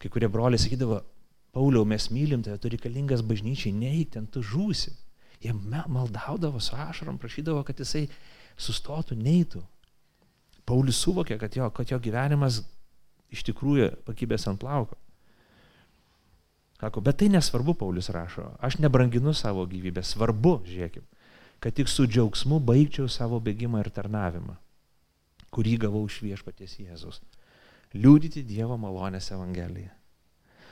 [0.00, 1.02] Kai kurie broliai sakydavo,
[1.50, 4.92] Pauliau, mes mylim tave, tu reikalingas bažnyčiai, neik ten, tu žūsi.
[5.42, 8.04] Jie maldaudavo su ašarom, prašydavo, kad jisai
[8.54, 9.64] sustotų, neitų.
[10.70, 12.60] Paulius suvokė, kad jo, kad jo gyvenimas
[13.34, 14.98] iš tikrųjų pakibęs ant plauko.
[16.80, 21.04] Sako, bet tai nesvarbu, Paulius rašo, aš nebranginu savo gyvybę, svarbu, žiūrėkim,
[21.60, 24.56] kad tik su džiaugsmu baigčiau savo bėgimą ir tarnavimą,
[25.52, 27.20] kurį gavau iš viešpaties Jėzus.
[27.92, 29.90] Liūdyti Dievo malonės Evangeliją.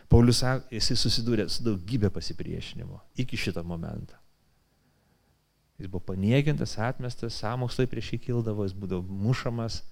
[0.09, 0.41] Paulius,
[0.73, 4.17] jisai susidūrė su daugybė pasipriešinimo iki šito momento.
[5.79, 9.83] Jis buvo paniekintas, atmestas, samokslai prieš jį kildavo, jis būdavo mušamas,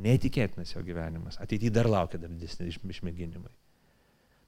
[0.00, 1.36] neįtikėtinas jo gyvenimas.
[1.42, 3.52] Ateityje dar laukia dar didesni išmėginimai.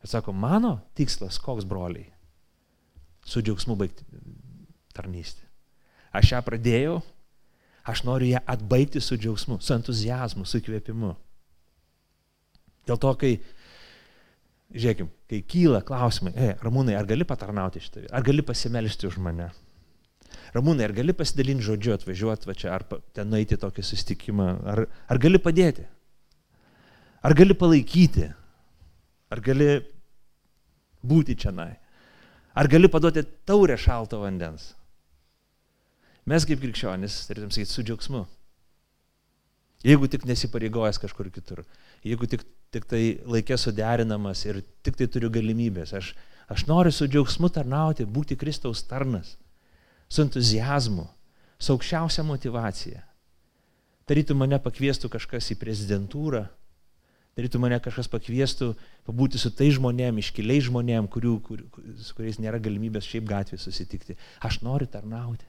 [0.01, 2.09] Bet sako, mano tikslas koks broliai?
[3.27, 4.07] Su džiaugsmu baigti
[4.97, 5.45] tarnystę.
[6.17, 6.97] Aš ją pradėjau,
[7.85, 11.13] aš noriu ją atbaigti su džiaugsmu, su entuzijazmu, su įkvėpimu.
[12.87, 13.35] Dėl to, kai,
[14.73, 19.51] žiūrėkim, kai kyla klausimai, e, Ramūnai, ar gali patarnauti šitą, ar gali pasimelsti už mane?
[20.57, 22.85] Ramūnai, ar gali pasidalinti žodžiu, atvažiuoti va čia, ar
[23.17, 25.85] ten nueiti tokį susitikimą, ar, ar gali padėti?
[27.27, 28.31] Ar gali palaikyti?
[29.35, 29.69] Ar gali
[31.05, 31.53] būti čia?
[32.57, 34.71] Ar gali paduoti taurę šalto vandens?
[36.27, 38.25] Mes kaip krikščionis, turėtum sakyti, su džiaugsmu.
[39.87, 41.61] Jeigu tik nesipareigojęs kažkur kitur,
[42.03, 42.43] jeigu tik,
[42.75, 46.15] tik tai laikė suderinamas ir tik tai turiu galimybės, aš,
[46.51, 49.37] aš noriu su džiaugsmu tarnauti, būti Kristaus tarnas,
[50.09, 51.07] su entuzijazmu,
[51.59, 53.03] su aukščiausia motivacija.
[54.07, 56.47] Tarytų mane pakviestų kažkas į prezidentūrą,
[57.37, 58.71] Darytų mane kažkas pakviestų
[59.05, 61.67] pabūti su tai žmonėm, iškiliai žmonėm, kurių, kur,
[62.01, 64.17] su kuriais nėra galimybės šiaip gatvėje susitikti.
[64.41, 65.45] Aš noriu tarnauti.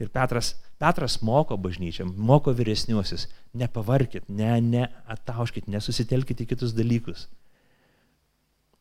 [0.00, 7.28] Ir Petras, Petras moko bažnyčiam, moko vyresniuosius, nepavarkit, ne, ne atauškit, nesusitelkit į kitus dalykus,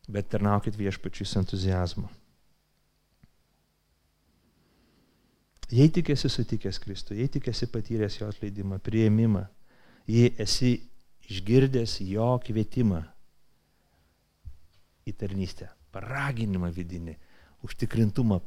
[0.07, 2.07] bet tarnaukit viešpačiui su entuzijazmu.
[5.71, 9.45] Jei tik esi sutikęs Kristų, jei tik esi patyręs jo atleidimą, prieimimą,
[10.11, 10.75] jei esi
[11.29, 12.99] išgirdęs jo kvietimą
[15.07, 17.15] į tarnystę, paraginimą vidinį,
[17.63, 18.39] užtikrintumą,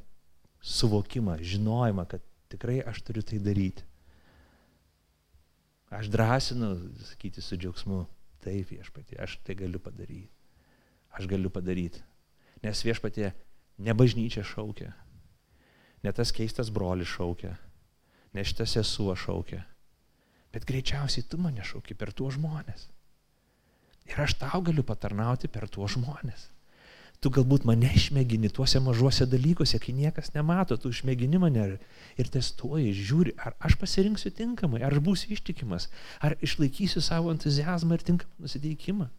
[0.61, 3.85] suvokimą, žinojimą, kad tikrai aš turiu tai daryti.
[5.91, 6.75] Aš drąsinu
[7.07, 8.05] sakyti su džiaugsmu,
[8.43, 10.33] taip viešpatie, aš tai galiu padaryti.
[11.17, 12.03] Aš galiu padaryti.
[12.65, 13.31] Nes viešpatie
[13.79, 14.91] ne bažnyčia šaukia,
[16.05, 17.55] ne tas keistas brolis šaukia,
[18.35, 19.63] ne šitas sesuo šaukia,
[20.57, 22.87] Bet greičiausiai tu mane šauki per tuos žmonės.
[24.09, 26.47] Ir aš tau galiu patarnauti per tuos žmonės.
[27.21, 31.67] Tu galbūt mane išmėgini tuose mažuose dalykuose, kai niekas nemato, tu išmėgini mane
[32.17, 35.91] ir testuoji, žiūri, ar aš pasirinksiu tinkamai, ar aš būsiu ištikimas,
[36.25, 39.11] ar išlaikysiu savo entuzijazmą ir tinkamą nusiteikimą.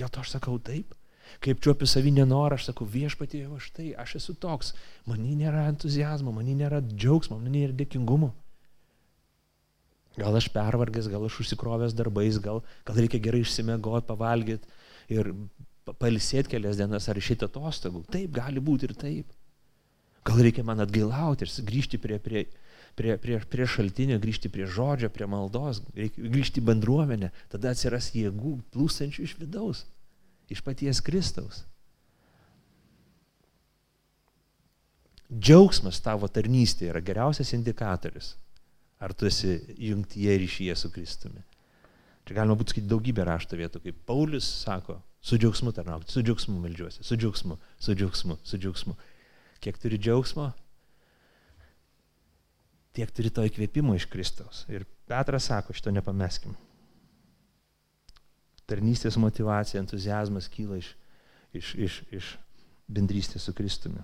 [0.00, 0.96] Dėl to aš sakau taip.
[1.44, 4.72] Kaip čiuopiu savinę norą, aš sakau viešpatėjau, aš tai, aš esu toks,
[5.10, 8.32] manį nėra entuzijazmo, manį nėra džiaugsmo, manį nėra dėkingumo.
[10.16, 15.34] Gal aš pervargęs, gal aš užsikrovęs darbais, gal, gal reikia gerai išsimegoti, pavalgyti ir
[16.00, 18.06] palisėti kelias dienas ar išėti atostogų.
[18.10, 19.34] Taip, gali būti ir taip.
[20.26, 22.46] Gal reikia man atgailauti ir grįžti prie, prie,
[22.98, 27.30] prie, prie, prie šaltinio, grįžti prie žodžio, prie maldos, grįžti į bendruomenę.
[27.52, 29.84] Tada atsiras jėgų plūstančių iš vidaus,
[30.52, 31.64] iš paties Kristaus.
[35.26, 38.36] Džiaugsmas tavo tarnystė yra geriausias indikatorius
[38.98, 41.42] Ar tu esi jungtyje ryšyje su Kristumi?
[42.26, 46.56] Čia galima būtų skaityti daugybę rašto vietų, kaip Paulius sako, su džiaugsmu tarnaukti, su džiaugsmu
[46.62, 48.96] melžiuosi, su džiaugsmu, su džiaugsmu, su džiaugsmu.
[49.62, 50.48] Kiek turi džiaugsmo,
[52.96, 54.64] tiek turi to įkvėpimo iš Kristaus.
[54.72, 56.56] Ir Petras sako, šito nepameskim.
[58.66, 60.90] Tarnystės motivacija, entuzijazmas kyla iš,
[61.54, 62.32] iš, iš, iš
[62.90, 64.02] bendrystės su Kristumi.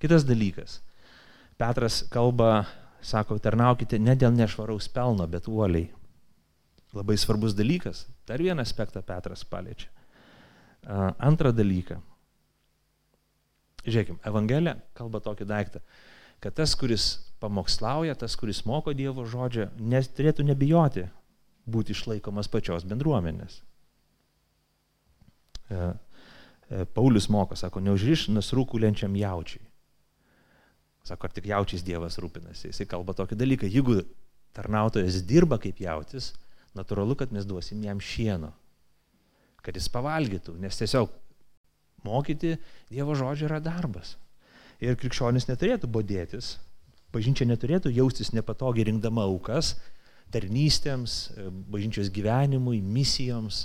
[0.00, 0.80] Kitas dalykas.
[1.60, 2.66] Petras kalba
[3.04, 5.90] sako, tarnaukite ne dėl nešvaraus pelno, bet uoliai.
[6.96, 8.06] Labai svarbus dalykas.
[8.26, 9.90] Dar vieną aspektą Petras paliečia.
[11.20, 12.00] Antrą dalyką.
[13.84, 15.80] Žiūrėkime, Evangelija kalba tokį daiktą,
[16.44, 17.06] kad tas, kuris
[17.40, 21.06] pamokslauja, tas, kuris moko Dievo žodžio, nes turėtų nebijoti
[21.70, 23.60] būti išlaikomas pačios bendruomenės.
[25.70, 29.64] E, e, Paulius moko, sako, neužriš nasrūkuliančiam jaučiai.
[31.06, 32.68] Sako, ar tik jaučiais Dievas rūpinasi.
[32.70, 34.02] Jisai kalba tokį dalyką, jeigu
[34.56, 36.32] tarnautojas dirba kaip jautis,
[36.76, 38.52] natūralu, kad mes duosim jam šieno,
[39.64, 41.12] kad jis pavalgytų, nes tiesiog
[42.06, 42.56] mokyti
[42.90, 44.16] Dievo žodžio yra darbas.
[44.80, 46.54] Ir krikščionis neturėtų bodėtis,
[47.12, 49.74] bažnyčia neturėtų jaustis nepatogiai rinkdama aukas
[50.34, 51.16] tarnystėms,
[51.70, 53.64] bažnyčios gyvenimui, misijoms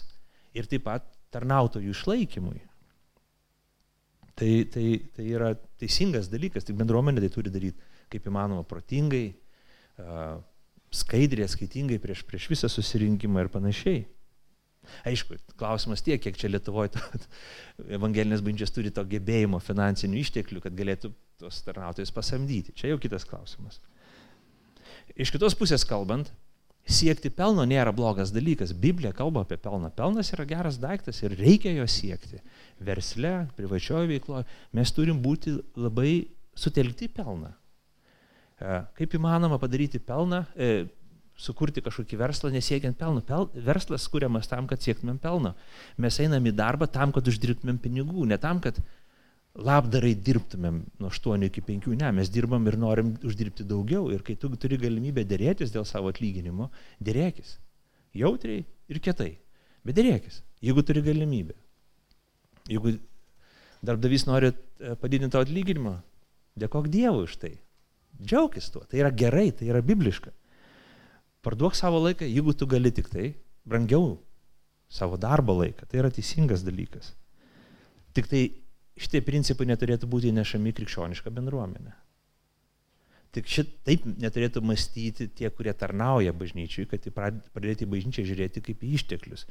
[0.56, 2.62] ir taip pat tarnautojų išlaikymui.
[4.36, 9.30] Tai, tai, tai yra teisingas dalykas, tik bendruomenė tai turi daryti kaip įmanoma protingai,
[10.95, 14.04] skaidriai, skaitingai prieš, prieš visą susirinkimą ir panašiai.
[15.10, 16.93] Aišku, klausimas tiek, kiek čia Lietuvoje
[17.97, 21.10] evangelinės bažnyčios turi to gebėjimo finansinių išteklių, kad galėtų
[21.41, 22.75] tos tarnautojus pasamdyti.
[22.78, 23.80] Čia jau kitas klausimas.
[25.17, 26.30] Iš kitos pusės kalbant,
[26.86, 28.74] siekti pelno nėra blogas dalykas.
[28.78, 29.89] Biblija kalba apie pelną.
[29.95, 32.41] Pelnas yra geras daiktas ir reikia jo siekti.
[32.86, 34.45] Versle, privačioje veikloje
[34.78, 37.52] mes turim būti labai sutelkti pelną.
[38.62, 40.86] E, kaip įmanoma padaryti pelną, e,
[41.36, 43.24] sukurti kažkokį verslą nesiekiant pelno.
[43.26, 45.56] Pel, verslas kuriamas tam, kad siektumėm pelno.
[45.98, 48.80] Mes einam į darbą tam, kad uždirbtumėm pinigų, ne tam, kad
[49.56, 54.10] labdarai dirbtumėm nuo 8 iki 5, ne, mes dirbam ir norim uždirbti daugiau.
[54.12, 57.58] Ir kai tu turi galimybę dėrėtis dėl savo atlyginimo, dėrėkis.
[58.15, 59.36] Jautriai ir kietai.
[59.86, 61.56] Bet dėrėkis, jeigu turi galimybę.
[62.68, 62.98] Jeigu
[63.86, 65.96] darbdavys nori e, padidinti tavo atlyginimą,
[66.60, 67.54] dėkok Dievui už tai.
[68.20, 70.34] Džiaugis tuo, tai yra gerai, tai yra bibliška.
[71.46, 73.36] Parduok savo laiką, jeigu tu gali tik tai,
[73.68, 74.15] brangiau
[74.89, 77.13] savo darbo laiką, tai yra teisingas dalykas.
[78.15, 78.44] Tik tai
[78.99, 81.93] šitie principai neturėtų būti nešami krikščionišką bendruomenę.
[83.36, 89.43] Tik šitaip neturėtų mąstyti tie, kurie tarnauja bažnyčiui, kad pradėti bažnyčią žiūrėti kaip į išteklius,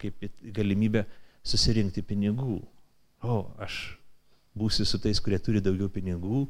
[0.00, 1.04] kaip į galimybę
[1.44, 2.62] susirinkti pinigų.
[3.26, 3.98] O, aš
[4.56, 6.46] būsiu su tais, kurie turi daugiau pinigų,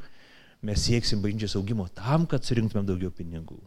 [0.67, 3.59] mes sieksim bažnyčios augimo tam, kad surinktumėm daugiau pinigų.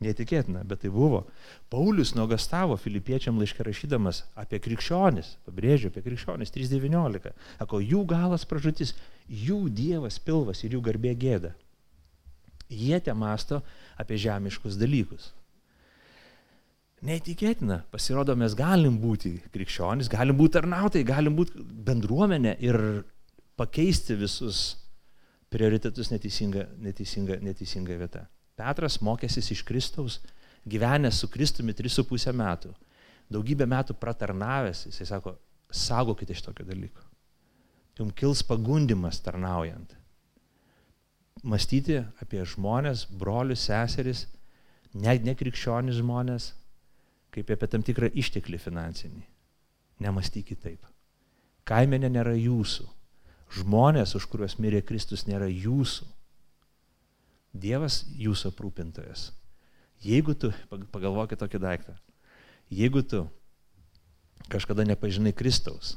[0.00, 1.26] Neįtikėtina, bet tai buvo.
[1.68, 7.34] Paulius nuogastavo filipiečiam laišką rašydamas apie krikščionis, pabrėžiu, apie krikščionis 3.19.
[7.58, 8.94] Sako, jų galas pražutis,
[9.28, 11.52] jų dievas pilvas ir jų garbė gėda.
[12.72, 13.60] Jie te masto
[14.00, 15.34] apie žemiškus dalykus.
[17.04, 22.80] Neįtikėtina, pasirodo, mes galim būti krikščionis, galim būti tarnautai, galim būti bendruomenė ir
[23.60, 24.64] pakeisti visus
[25.52, 28.28] prioritetus neteisinga, neteisinga, neteisinga vieta.
[28.60, 30.18] Petras mokėsis iš Kristaus,
[30.68, 32.74] gyvenęs su Kristumi 3,5 metų,
[33.32, 35.34] daugybę metų pratarnavęs, jisai sako,
[35.72, 37.06] saugokite iš tokio dalyko.
[38.00, 39.96] Jums kils pagundimas tarnaujant.
[41.44, 44.26] Mąstyti apie žmonės, brolius, seseris,
[44.92, 46.52] ne, nekrikščionis žmonės,
[47.32, 49.26] kaip apie tam tikrą išteklį finansinį.
[50.04, 50.88] Nemastykit taip.
[51.68, 52.88] Kaimenė nėra jūsų
[53.56, 56.06] žmonės, už kuriuos mirė Kristus, nėra jūsų.
[57.52, 59.30] Dievas jūsų aprūpintojas.
[60.00, 60.52] Jeigu tu,
[60.92, 61.96] pagalvokit tokį daiktą,
[62.72, 63.24] jeigu tu
[64.48, 65.96] kažkada nepažinai Kristaus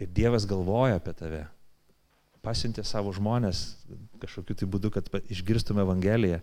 [0.00, 1.44] ir Dievas galvoja apie tave,
[2.44, 3.62] pasiuntė savo žmonės
[4.20, 6.40] kažkokiu tai būdu, kad išgirstume Evangeliją,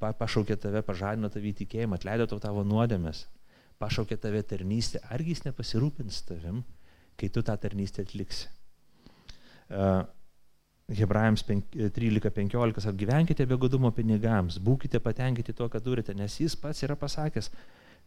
[0.00, 3.26] pašaukė tave, pažadino tave į tikėjimą, atleido tau tavo nuodėmės,
[3.82, 6.62] pašaukė tave tarnystę, argi jis nepasirūpins tavim,
[7.18, 8.48] kai tu tą tarnystę atliksi.
[9.68, 10.06] Uh,
[10.88, 16.96] Hebrajams 13.15 apgyvenkite be godumo pinigams, būkite patenkinti tuo, ką turite, nes jis pats yra
[16.96, 17.50] pasakęs,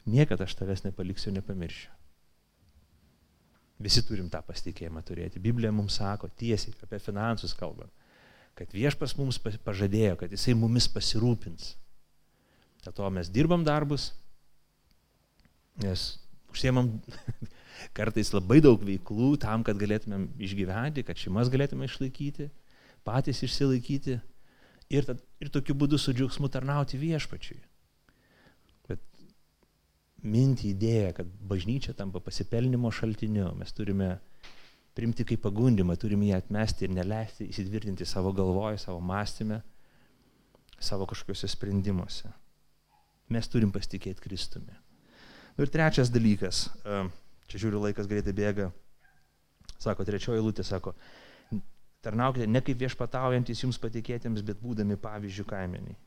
[0.09, 1.91] niekada aš tavęs nepaliksiu, nepamiršiu.
[3.81, 5.41] Visi turim tą pasitikėjimą turėti.
[5.41, 7.89] Biblija mums sako tiesiai apie finansus kalbant,
[8.57, 11.75] kad viešpas mums pažadėjo, kad jisai mumis pasirūpins.
[12.81, 14.07] Dėl to mes dirbam darbus,
[15.81, 16.15] nes
[16.49, 16.95] užsiemam
[17.97, 22.49] kartais labai daug veiklų tam, kad galėtumėm išgyventi, kad šeimas galėtume išlaikyti,
[23.07, 24.17] patys išsilaikyti
[24.91, 27.59] ir, tad, ir tokiu būdu su džiaugsmu tarnauti viešpačiui.
[28.89, 29.01] Bet
[30.23, 34.17] minti idėja, kad bažnyčia tampa pasipelnimo šaltiniu, mes turime
[34.97, 39.61] primti kaip pagundimą, turime ją atmesti ir neleisti įsitvirtinti savo galvoje, savo mąstymę,
[40.81, 42.31] savo kažkokiuose sprendimuose.
[43.31, 44.75] Mes turim pasitikėti Kristumi.
[45.59, 46.65] Ir trečias dalykas,
[47.47, 48.69] čia žiūriu laikas greitai bėga,
[49.79, 50.93] sako, trečioji lūtė sako,
[52.05, 55.97] tarnaukite ne kaip viešpataujantis jums patikėtiems, bet būdami pavyzdžių kaimeniai.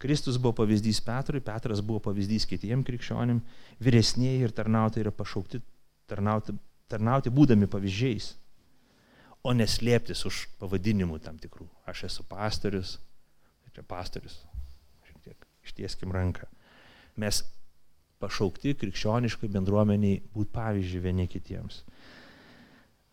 [0.00, 3.42] Kristus buvo pavyzdys Petrui, Petras buvo pavyzdys kitiem krikščionim,
[3.84, 5.60] vyresnėji ir tarnautai yra pašaukti
[6.08, 6.56] tarnauti
[6.90, 8.32] tarnauti būdami pavyzdžiais,
[9.46, 11.68] o neslėptis už pavadinimų tam tikrų.
[11.88, 12.96] Aš esu pastorius,
[13.74, 14.40] čia pastorius,
[15.06, 16.48] šiek tiek ištieskim ranką.
[17.20, 17.44] Mes
[18.20, 21.84] pašaukti krikščioniškai bendruomeniai būti pavyzdžių vieni kitiems.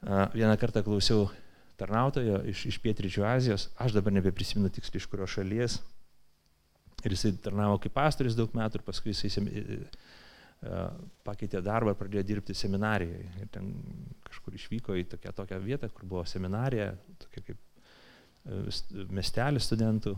[0.05, 1.27] Vieną kartą klausiau
[1.77, 5.79] tarnautojo iš, iš Pietryčių Azijos, aš dabar nebeprisimenu tiksliai iš kurios šalies.
[7.05, 9.45] Ir jisai tarnavo kaip pastorius daug metų ir paskui jisai
[11.25, 13.27] pakeitė darbą ir pradėjo dirbti seminarijoje.
[13.41, 13.69] Ir ten
[14.25, 16.91] kažkur išvyko į tokią, tokią vietą, kur buvo seminarija,
[17.21, 17.61] tokia kaip
[19.13, 20.15] miestelis studentų.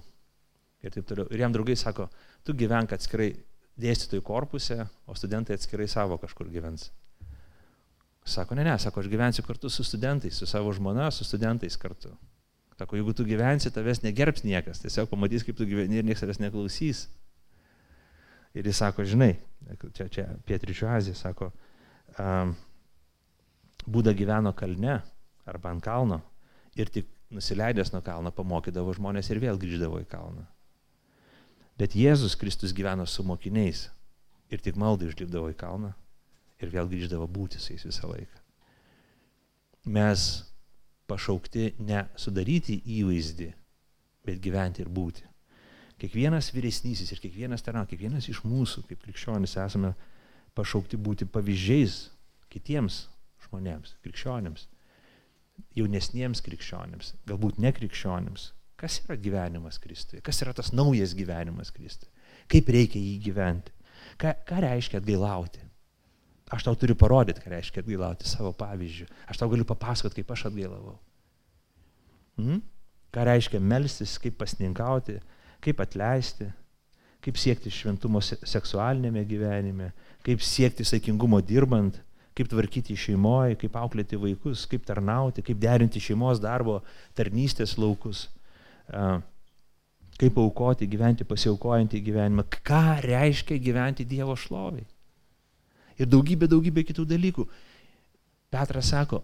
[0.79, 1.27] Ir taip toliau.
[1.33, 2.07] Ir jam draugai sako,
[2.47, 3.33] tu gyvenk atskirai
[3.79, 6.87] dėstytojų korpuse, o studentai atskirai savo kažkur gyvens.
[8.29, 12.11] Sako, ne, ne, sako, aš gyvensiu kartu su studentais, su savo žmona, su studentais kartu.
[12.77, 16.39] Sako, jeigu tu gyvensi, tavęs negerbs niekas, tiesiog pamatys, kaip tu gyveni ir niekas tavęs
[16.39, 17.07] neklausys.
[18.53, 19.33] Ir jis sako, žinai,
[19.97, 21.51] čia, čia Pietričių Azija, sako,
[22.15, 22.55] um,
[23.89, 24.99] Būda gyveno kalne
[25.49, 26.19] arba ant kalno
[26.77, 30.43] ir tik nusileidęs nuo kalno pamokydavo žmonės ir vėl grįždavo į kalną.
[31.79, 33.87] Bet Jėzus Kristus gyveno su mokiniais
[34.51, 35.93] ir tik maldai užlipdavo į kalną
[36.59, 38.43] ir vėl grįždavo būti su jais visą laiką.
[39.95, 40.25] Mes
[41.09, 43.49] pašaukti ne sudaryti įvaizdį,
[44.27, 45.25] bet gyventi ir būti.
[45.99, 49.93] Kiekvienas vyresnysis ir kiekvienas tarnau, kiekvienas iš mūsų, kaip krikščionis, esame
[50.55, 51.97] pašaukti būti pavyzdžiais
[52.51, 53.07] kitiems
[53.47, 54.67] žmonėms, krikščionėms,
[55.75, 58.53] jaunesniems krikščionėms, galbūt nekrikščionėms.
[58.79, 60.21] Kas yra gyvenimas Kristuje?
[60.23, 62.13] Kas yra tas naujas gyvenimas Kristuje?
[62.47, 63.73] Kaip reikia jį gyventi?
[64.21, 65.65] Ką, ką reiškia atgailauti?
[66.49, 69.05] Aš tau turiu parodyti, ką reiškia atgailauti savo pavyzdžių.
[69.29, 70.95] Aš tau galiu papasakoti, kaip aš atgailavau.
[72.41, 72.63] Hmm?
[73.13, 75.19] Ką reiškia melstis, kaip pasninkauti,
[75.61, 76.49] kaip atleisti,
[77.21, 79.91] kaip siekti šventumo seksualinėme gyvenime,
[80.25, 82.01] kaip siekti saikingumo dirbant,
[82.33, 86.79] kaip tvarkyti šeimoje, kaip auklėti vaikus, kaip tarnauti, kaip derinti šeimos darbo,
[87.17, 88.29] tarnystės laukus,
[90.19, 94.87] kaip aukoti, gyventi pasiaukojantį gyvenimą, ką reiškia gyventi Dievo šloviai
[95.99, 97.45] ir daugybė, daugybė kitų dalykų.
[98.49, 99.21] Petras sako,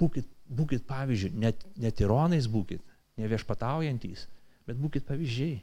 [0.00, 2.82] būkit, būkit pavyzdžiui, net, net ironais būkit,
[3.20, 4.26] ne viešpataujantys,
[4.68, 5.62] bet būkit pavyzdžiai.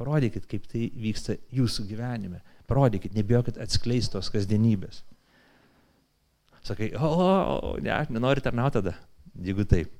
[0.00, 2.38] Parodykit, kaip tai vyksta jūsų gyvenime.
[2.70, 5.02] Parodykit, nebijokit atskleisti tos kasdienybės.
[6.64, 7.26] Sakai, o, o,
[7.68, 8.94] o ne, aš nenoriu tarnauti tada,
[9.36, 9.92] jeigu taip.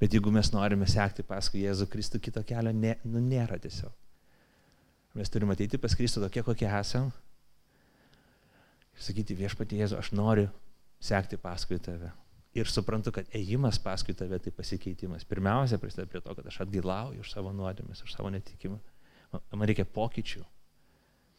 [0.00, 3.94] Bet jeigu mes norime sekti paskui Jėzų Kristų, kito kelio nė, nu, nėra tiesiog.
[5.16, 7.08] Mes turime ateiti pas Kristų tokie, kokie esam.
[8.96, 10.50] Ir sakyti viešpatie Jėzu, aš noriu
[11.00, 12.10] sekti paskui tave.
[12.56, 15.24] Ir suprantu, kad ėjimas paskui tave tai pasikeitimas.
[15.28, 18.76] Pirmiausia, prisideda prie to, kad aš atgailauju už savo nuodėmės, už savo netikimą.
[19.32, 20.44] Man reikia pokyčių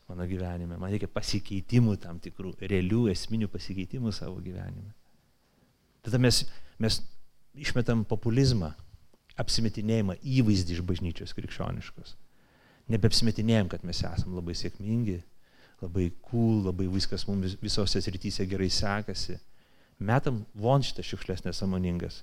[0.08, 4.94] mano gyvenime, man reikia pasikeitimų tam tikrų, realių esminių pasikeitimų savo gyvenime.
[6.06, 6.46] Tada mes,
[6.80, 7.02] mes
[7.58, 8.72] išmetam populizmą,
[9.38, 12.16] apsimetinėjimą, įvaizdį iš bažnyčios krikščioniškos
[12.92, 15.20] nebeapsimetinėjom, kad mes esame labai sėkmingi,
[15.84, 19.38] labai cool, labai viskas mums visose srityse gerai sekasi.
[20.00, 22.22] Metam von šitas šiukšlės nesamoningas.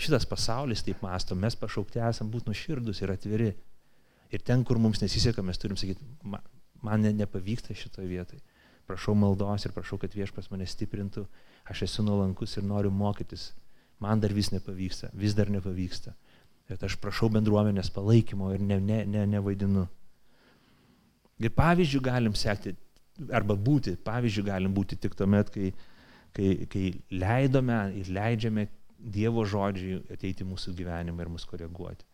[0.00, 3.50] Šitas pasaulis taip masto, mes pašaukti esam būti nuširdus ir atviri.
[4.32, 8.40] Ir ten, kur mums nesiseka, mes turim sakyti, man ne, nepavyksta šitoje vietoje.
[8.88, 11.26] Prašau maldos ir prašau, kad viešpas mane stiprintų.
[11.70, 13.50] Aš esu nuolankus ir noriu mokytis.
[14.02, 16.16] Man dar vis nepavyksta, vis dar nepavyksta.
[16.72, 19.82] Bet aš prašau bendruomenės palaikymo ir ne, ne, ne, nevaidinu.
[21.42, 22.72] Ir pavyzdžių galim sekti,
[23.28, 25.68] arba būti, pavyzdžių galim būti tik tuomet, kai,
[26.32, 28.70] kai, kai leidome ir leidžiame
[29.02, 32.06] Dievo žodžiui ateiti mūsų gyvenimą ir mus koreguoti.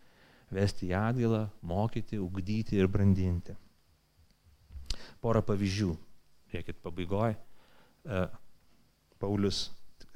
[0.57, 3.53] Vesti į atgailą, mokyti, ugdyti ir brandinti.
[5.21, 5.91] Porą pavyzdžių.
[6.49, 7.37] Žiūrėkit, pabaigoje.
[9.21, 9.67] Paulius,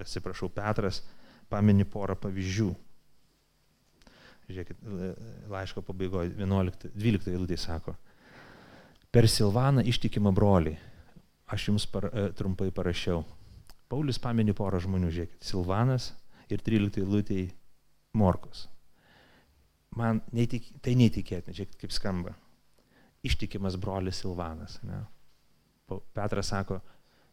[0.01, 1.03] atsiprašau, Petras
[1.53, 2.72] pamini porą pavyzdžių
[4.51, 4.80] Žiūrėkit,
[5.53, 7.95] laiško pabaigoje 11, 12 eilutė sako,
[9.14, 10.74] per Silvaną ištikimą brolį,
[11.53, 13.22] aš jums par, e, trumpai parašiau.
[13.93, 16.12] Paulius pamini porą žmonių, žiūrėkit, Silvanas
[16.51, 17.43] ir 13 eilutė
[18.16, 18.66] Morkus.
[19.97, 22.34] Man neįtik, tai neįtikėtina, žiūrėkit, kaip skamba.
[23.22, 24.78] Ištikimas brolis Silvanas.
[24.82, 25.05] Ne?
[26.16, 26.80] Petras sako,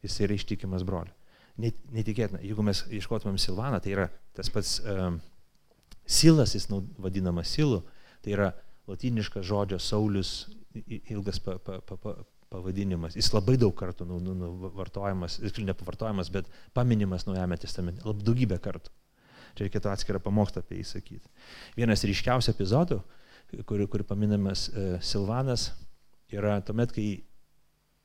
[0.03, 1.15] jis yra ištikimas brolis.
[1.59, 4.05] Neįtikėtina, jeigu mes ieškotumėm Silvaną, tai yra
[4.35, 5.17] tas pats um,
[6.09, 6.65] Silas, jis
[6.97, 7.83] vadinamas silu,
[8.25, 8.49] tai yra
[8.89, 10.47] latiniškas žodžio Saulis,
[11.13, 12.15] ilgas pa, pa, pa, pa,
[12.49, 13.13] pavadinimas.
[13.17, 18.01] Jis labai daug kartų nu, nu, nu, vartojamas, jis ne pavartojamas, bet paminimas Naujame testamente,
[18.07, 18.93] labai daugybę kartų.
[19.57, 21.29] Čia reikėtų atskirą pamokslą apie jį sakyti.
[21.77, 22.99] Vienas ryškiausių epizodų,
[23.69, 25.69] kur, kur paminamas e, Silvanas,
[26.33, 27.07] yra tuomet, kai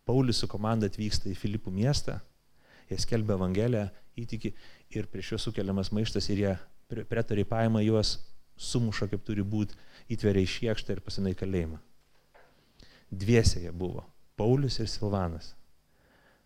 [0.09, 2.19] Paulius su komanda atvyksta į Filipų miestą,
[2.91, 3.89] jie skelbia Evangeliją,
[4.21, 4.53] įtiki
[4.95, 6.55] ir prieš juos sukeliamas maištas ir jie
[6.89, 8.18] pretoriai paima juos,
[8.57, 9.76] sumuša kaip turi būti,
[10.12, 11.80] įtveria į šiekštą ir pasina į kalėjimą.
[13.11, 14.05] Dviese jie buvo-
[14.39, 15.55] Paulius ir Silvanas.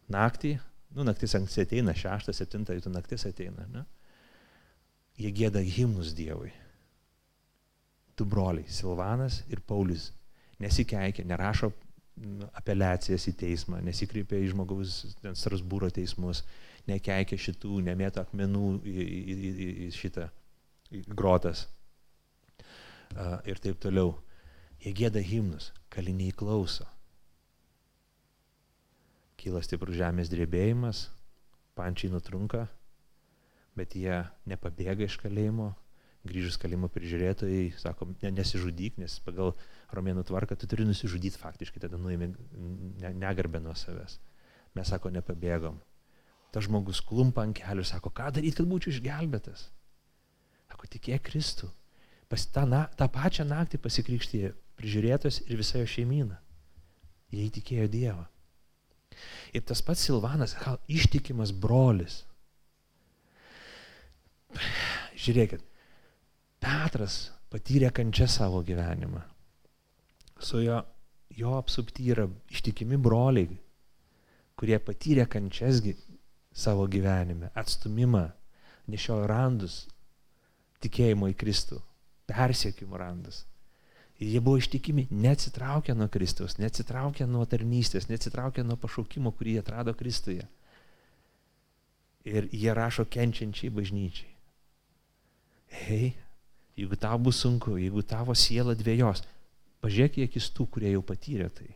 [0.09, 0.59] Naktį,
[0.97, 3.85] nu naktis anksti ateina, šeštą, septintą ryto naktis ateina, ne?
[5.19, 6.53] jie gėda himnus Dievui.
[8.17, 10.13] Du broliai- Silvanas ir Paulius.
[10.59, 11.73] Nesikeikia, nerašo
[12.59, 15.05] apeliacijas į teismą, nesikreipia į žmogaus
[15.39, 16.43] Strasbūro teismus,
[16.89, 20.29] nekeikia šitų, nemėta akmenų į, į, į, į šitą
[20.95, 21.67] į grotas
[23.17, 24.17] uh, ir taip toliau.
[24.79, 26.87] Jie gėda himnus, kaliniai klauso.
[29.39, 31.09] Kyla stiprus žemės drebėjimas,
[31.79, 32.67] pančiai nutrunka,
[33.79, 34.21] bet jie
[34.51, 35.73] nepabėga iš kalėjimo,
[36.29, 39.55] grįžus kalėjimo prižiūrėtojai, sako, ne, nesižudyk, nes pagal
[39.95, 42.33] romėnų tvarką tu turi nusižudyti faktiškai, tada nuimi
[43.19, 44.19] negarbę nuo savęs.
[44.79, 45.79] Mes, sako, nepabėgom.
[46.53, 49.67] Ta žmogus klumpa ant kelių, sako, ką daryti, kad būčiau išgelbėtas.
[50.71, 51.69] Sako, tikėk Kristų.
[52.29, 56.39] Pas tą, na, tą pačią naktį pasikrikštė prižiūrėtos ir visa jo šeimyna.
[57.33, 58.27] Jie įtikėjo Dievą.
[59.57, 62.23] Ir tas pats Silvanas, gal ištikimas brolis.
[65.19, 65.65] Žiūrėkit,
[66.63, 69.23] Petras patyrė kančią savo gyvenimą.
[70.39, 70.79] Su jo,
[71.35, 73.59] jo apsupti yra ištikimi broliai,
[74.59, 75.81] kurie patyrė kančias
[76.59, 78.25] savo gyvenime, atstumimą,
[78.91, 79.85] nešiojo randus
[80.83, 81.79] tikėjimo į Kristų,
[82.31, 83.45] persiekimo randus.
[84.19, 89.63] Ir jie buvo ištikimi, neatsitraukę nuo Kristaus, neatsitraukę nuo tarnystės, neatsitraukę nuo pašaukimo, kurį jie
[89.63, 90.47] atrado Kristuje.
[92.27, 94.33] Ir jie rašo kenčiančiai bažnyčiai.
[95.85, 96.11] Hei,
[96.77, 99.23] jeigu tau bus sunku, jeigu tavo siela dviejos,
[99.85, 101.71] pažiūrėk į akis tų, kurie jau patyrė tai.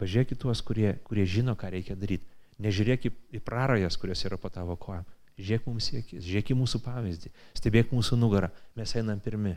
[0.00, 2.37] Pažiūrėk į tuos, kurie, kurie žino, ką reikia daryti.
[2.62, 5.06] Nežiūrėk į, prarajas, kurios yra po tavo kojam.
[5.38, 7.30] Žiūrėk mums į akis, žiūrėk į mūsų pavyzdį,
[7.60, 9.54] stebėk mūsų nugarą, mes einam pirmi.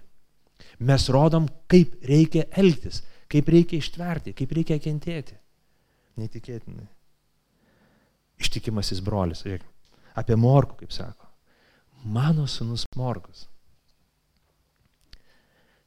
[0.86, 5.40] Mes rodom, kaip reikia elgtis, kaip reikia ištverti, kaip reikia kentėti.
[6.22, 6.86] Neįtikėtinai.
[8.42, 9.66] Ištikimasis brolis, žiūrėk,
[10.22, 11.32] apie morku, kaip sako.
[12.06, 13.48] Mano sunus morkus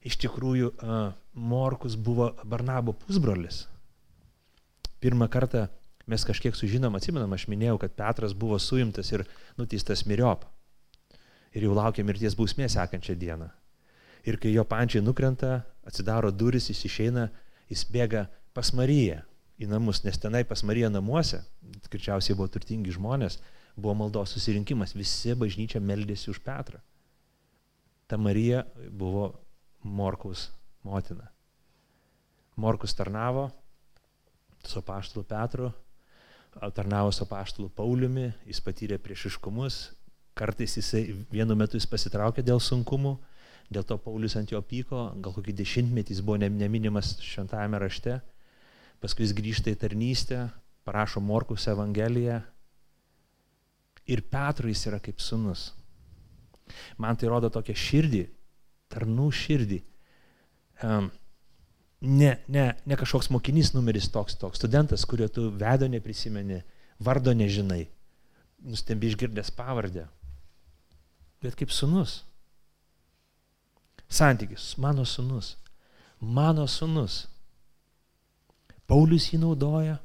[0.04, 0.72] iš tikrųjų
[1.34, 3.64] Morkus buvo Barnabo pusbrolis.
[5.02, 5.66] Pirmą kartą
[6.10, 9.24] mes kažkiek sužinom, atsimenam, aš minėjau, kad Petras buvo suimtas ir
[9.58, 10.44] nuteistas miriop.
[11.54, 13.48] Ir jau laukia mirties bausmė sekančią dieną.
[14.24, 17.28] Ir kai jo pančiai nukrenta, atsidaro duris, jis išeina,
[17.70, 18.26] jis bėga
[18.56, 19.20] pas Mariją
[19.60, 21.42] į namus, nes tenai pas Mariją namuose,
[21.92, 23.38] greičiausiai buvo turtingi žmonės,
[23.76, 26.80] buvo maldos susirinkimas, visi bažnyčia meldėsi už Petrą.
[28.08, 29.30] Ta Marija buvo
[29.84, 30.48] Morkaus
[30.84, 31.30] motina.
[32.56, 33.48] Morkus tarnavo
[34.64, 35.72] su paštalu Petru,
[36.74, 39.78] tarnavo su paštalu Pauliumi, jis patyrė priešiškumus,
[40.38, 43.14] kartais jisai vienu metu jis pasitraukė dėl sunkumų,
[43.74, 48.18] dėl to Paulius ant jo pyko, gal kokį dešimtmetį jis buvo neminimas šventajame rašte,
[49.02, 50.44] paskui jis grįžta į tarnystę,
[50.84, 52.40] parašo Morkus Evangeliją
[54.06, 55.72] ir Petrui jis yra kaip sunus.
[56.98, 58.24] Man tai rodo tokią širdį,
[58.92, 59.80] tarnų širdį.
[60.84, 61.10] Um,
[62.00, 66.62] ne, ne, ne kažkoks mokinys numeris toks, toks studentas, kurio tu vedo neprisimeni,
[66.98, 67.84] vardo nežinai,
[68.64, 70.06] nustembi išgirdęs pavardę,
[71.42, 72.22] bet kaip sunus.
[74.08, 75.54] Santykis, mano sunus,
[76.20, 77.24] mano sunus.
[78.86, 79.96] Paulius jį naudoja,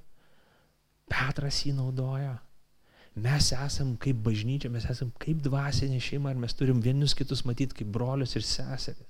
[1.10, 2.38] Petras jį naudoja,
[3.20, 7.82] Mes esam kaip bažnyčia, mes esam kaip dvasinė šeima ir mes turim vienus kitus matyti
[7.82, 9.08] kaip brolius ir seseris.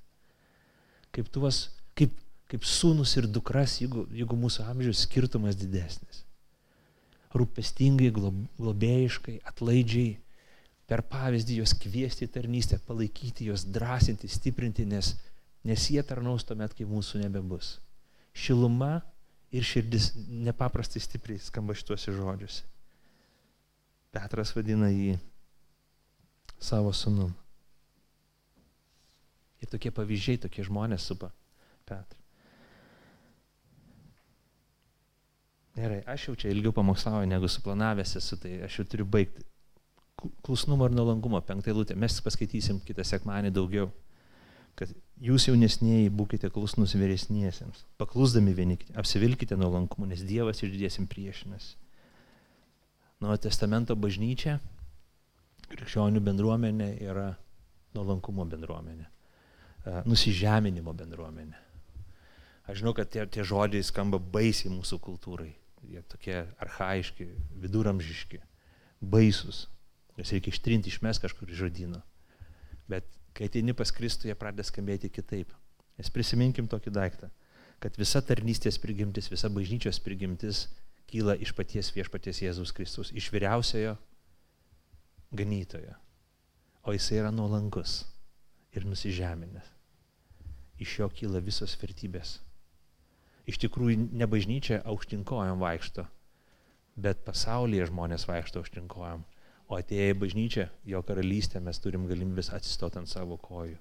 [1.13, 1.67] Kaip tuos,
[1.97, 2.15] kaip,
[2.49, 6.23] kaip sūnus ir dukras, jeigu, jeigu mūsų amžiaus skirtumas didesnis.
[7.37, 10.15] Rūpestingai, globėjiškai, atlaidžiai,
[10.89, 15.13] per pavyzdį juos kviesti į tarnystę, palaikyti juos, drąsinti, stiprinti, nes,
[15.67, 17.75] nes jie tarnaus tuomet, kai mūsų nebebus.
[18.33, 18.95] Šiluma
[19.53, 20.15] ir širdis
[20.49, 22.65] nepaprastai stipriai skamba šituose žodžiuose.
[24.09, 25.19] Petras vadina jį
[26.57, 27.35] savo sunum.
[29.61, 31.29] Ir tokie pavyzdžiai, tokie žmonės supa
[31.85, 32.18] Petrą.
[35.79, 39.45] Gerai, aš jau čia ilgiau pamokslauju, negu suplanavęs esu, tai aš jau turiu baigti.
[40.43, 41.95] Klusnumo ir nuolankumo, penktą eilutę.
[41.95, 43.87] Mes paskaitysim kitą sekmanį daugiau.
[44.79, 44.91] Kad
[45.23, 47.85] jūs jaunesnėjai būkite klusnus vyresniesiems.
[47.99, 51.77] Paklusdami vieni, apsivilkite nuolankumu, nes Dievas išdėsim priešinasi.
[53.23, 54.57] Nuo testamento bažnyčia,
[55.71, 57.29] krikščionių bendruomenė yra
[57.95, 61.65] nuolankumo bendruomenė, e, nusižeminimo bendruomenė.
[62.69, 65.51] Aš žinau, kad tie, tie žodžiai skamba baisiai mūsų kultūrai.
[65.87, 67.27] Jie tokie arhaiški,
[67.63, 68.41] viduramžiški,
[69.01, 69.67] baisus,
[70.19, 72.01] jas reikia ištrinti, išmes kažkur iš žodino.
[72.89, 73.07] Bet
[73.37, 75.53] kai ateini pas Kristų, jie pradeda skambėti kitaip.
[75.99, 77.29] Nes prisiminkim tokį daiktą,
[77.83, 80.67] kad visa tarnystės prigimtis, visa bažnyčios prigimtis
[81.09, 83.95] kyla iš paties viešpaties Jėzus Kristus, iš vyriausiojo
[85.35, 85.95] ganytojo.
[86.83, 88.03] O jisai yra nuolankus
[88.75, 89.75] ir nusižeminęs.
[90.79, 92.37] Iš jo kyla visos vertybės.
[93.49, 96.05] Iš tikrųjų, ne bažnyčia aukštinkojom vaikšto,
[96.99, 99.23] bet pasaulyje žmonės vaikšto aukštinkojom.
[99.69, 103.77] O atėję į bažnyčią, jo karalystę, mes turim galimybės atsistoti ant savo kojų.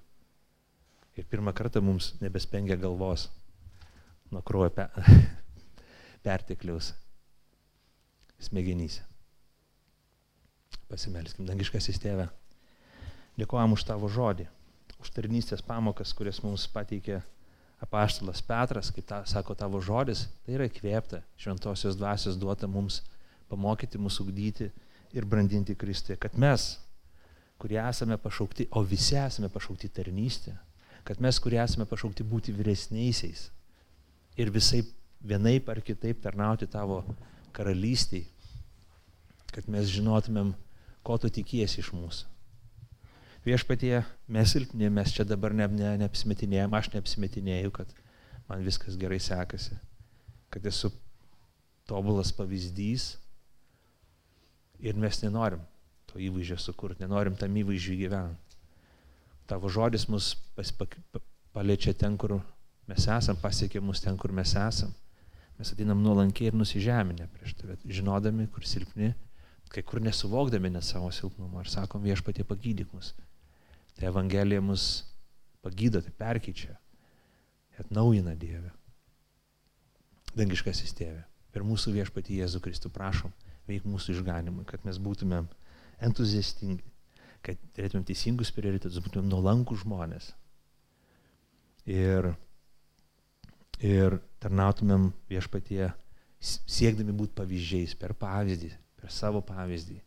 [1.17, 3.27] Ir pirmą kartą mums nebespengia galvos
[4.31, 4.85] nuo kruojo pe
[6.25, 6.93] pertekliaus
[8.39, 9.01] smegenyse.
[10.89, 12.29] Pasimelskim, dangiškasis tėve.
[13.41, 14.47] Dėkojom už tavo žodį,
[15.01, 17.19] už tarnystės pamokas, kurias mums pateikė
[17.83, 23.01] apaštalas Petras, kaip ta, sako tavo žodis, tai yra įkvėpta, šventosios dvasios duota mums
[23.49, 24.69] pamokyti, mūsų ugdyti
[25.15, 26.75] ir brandinti Kristuje, kad mes,
[27.59, 30.55] kurie esame pašaukti, o visi esame pašaukti tarnystę,
[31.07, 33.47] kad mes, kurie esame pašaukti būti vyresniaisiais
[34.39, 34.83] ir visai
[35.19, 37.01] vienaip ar kitaip tarnauti tavo
[37.55, 38.25] karalystiai,
[39.49, 40.53] kad mes žinotumėm,
[41.03, 42.38] ko tu tikiesi iš mūsų.
[43.49, 47.93] Viešpatie, mes silpni, mes čia dabar ne, ne, neapsimetinėjom, aš neapsimetinėjau, kad
[48.49, 49.77] man viskas gerai sekasi,
[50.53, 50.91] kad esu
[51.89, 53.15] tobulas pavyzdys
[54.85, 55.63] ir mes nenorim
[56.09, 58.59] to įvaizdžio sukurti, nenorim tam įvaizdžiui gyventi.
[59.49, 61.21] Tavo žodis mus pas, pa, pa,
[61.57, 62.37] paliečia ten, kur
[62.89, 64.93] mes esam, pasiekia mus ten, kur mes esam.
[65.57, 69.09] Mes ateinam nuolankiai ir nusižeminę prieš tave, žinodami, kur silpni,
[69.73, 73.15] kai kur nesuvokdami net savo silpnumo ir sakom viešpatie pagydyk mus.
[73.99, 75.03] Tai Evangelija mus
[75.59, 76.77] pagydo, tai perkyčia,
[77.81, 78.71] atnaujina Dievę.
[80.39, 83.33] Dangiškasis tėvė, per mūsų viešpatį Jėzų Kristų prašom,
[83.67, 85.49] veik mūsų išganimui, kad mes būtumėm
[86.07, 86.85] entuziastingi,
[87.43, 90.31] kad turėtumėm teisingus prioritetus, būtumėm nuolankų žmonės.
[91.89, 92.31] Ir
[93.83, 95.89] ir tarnautumėm viešpatie
[96.39, 99.99] siekdami būti pavyzdžiais per pavyzdį, per savo pavyzdį,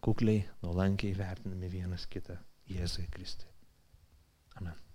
[0.00, 2.40] kukliai, nuolankiai vertinami vienas kitą
[2.70, 3.50] Jėzui Kristui.
[4.56, 4.85] Amen.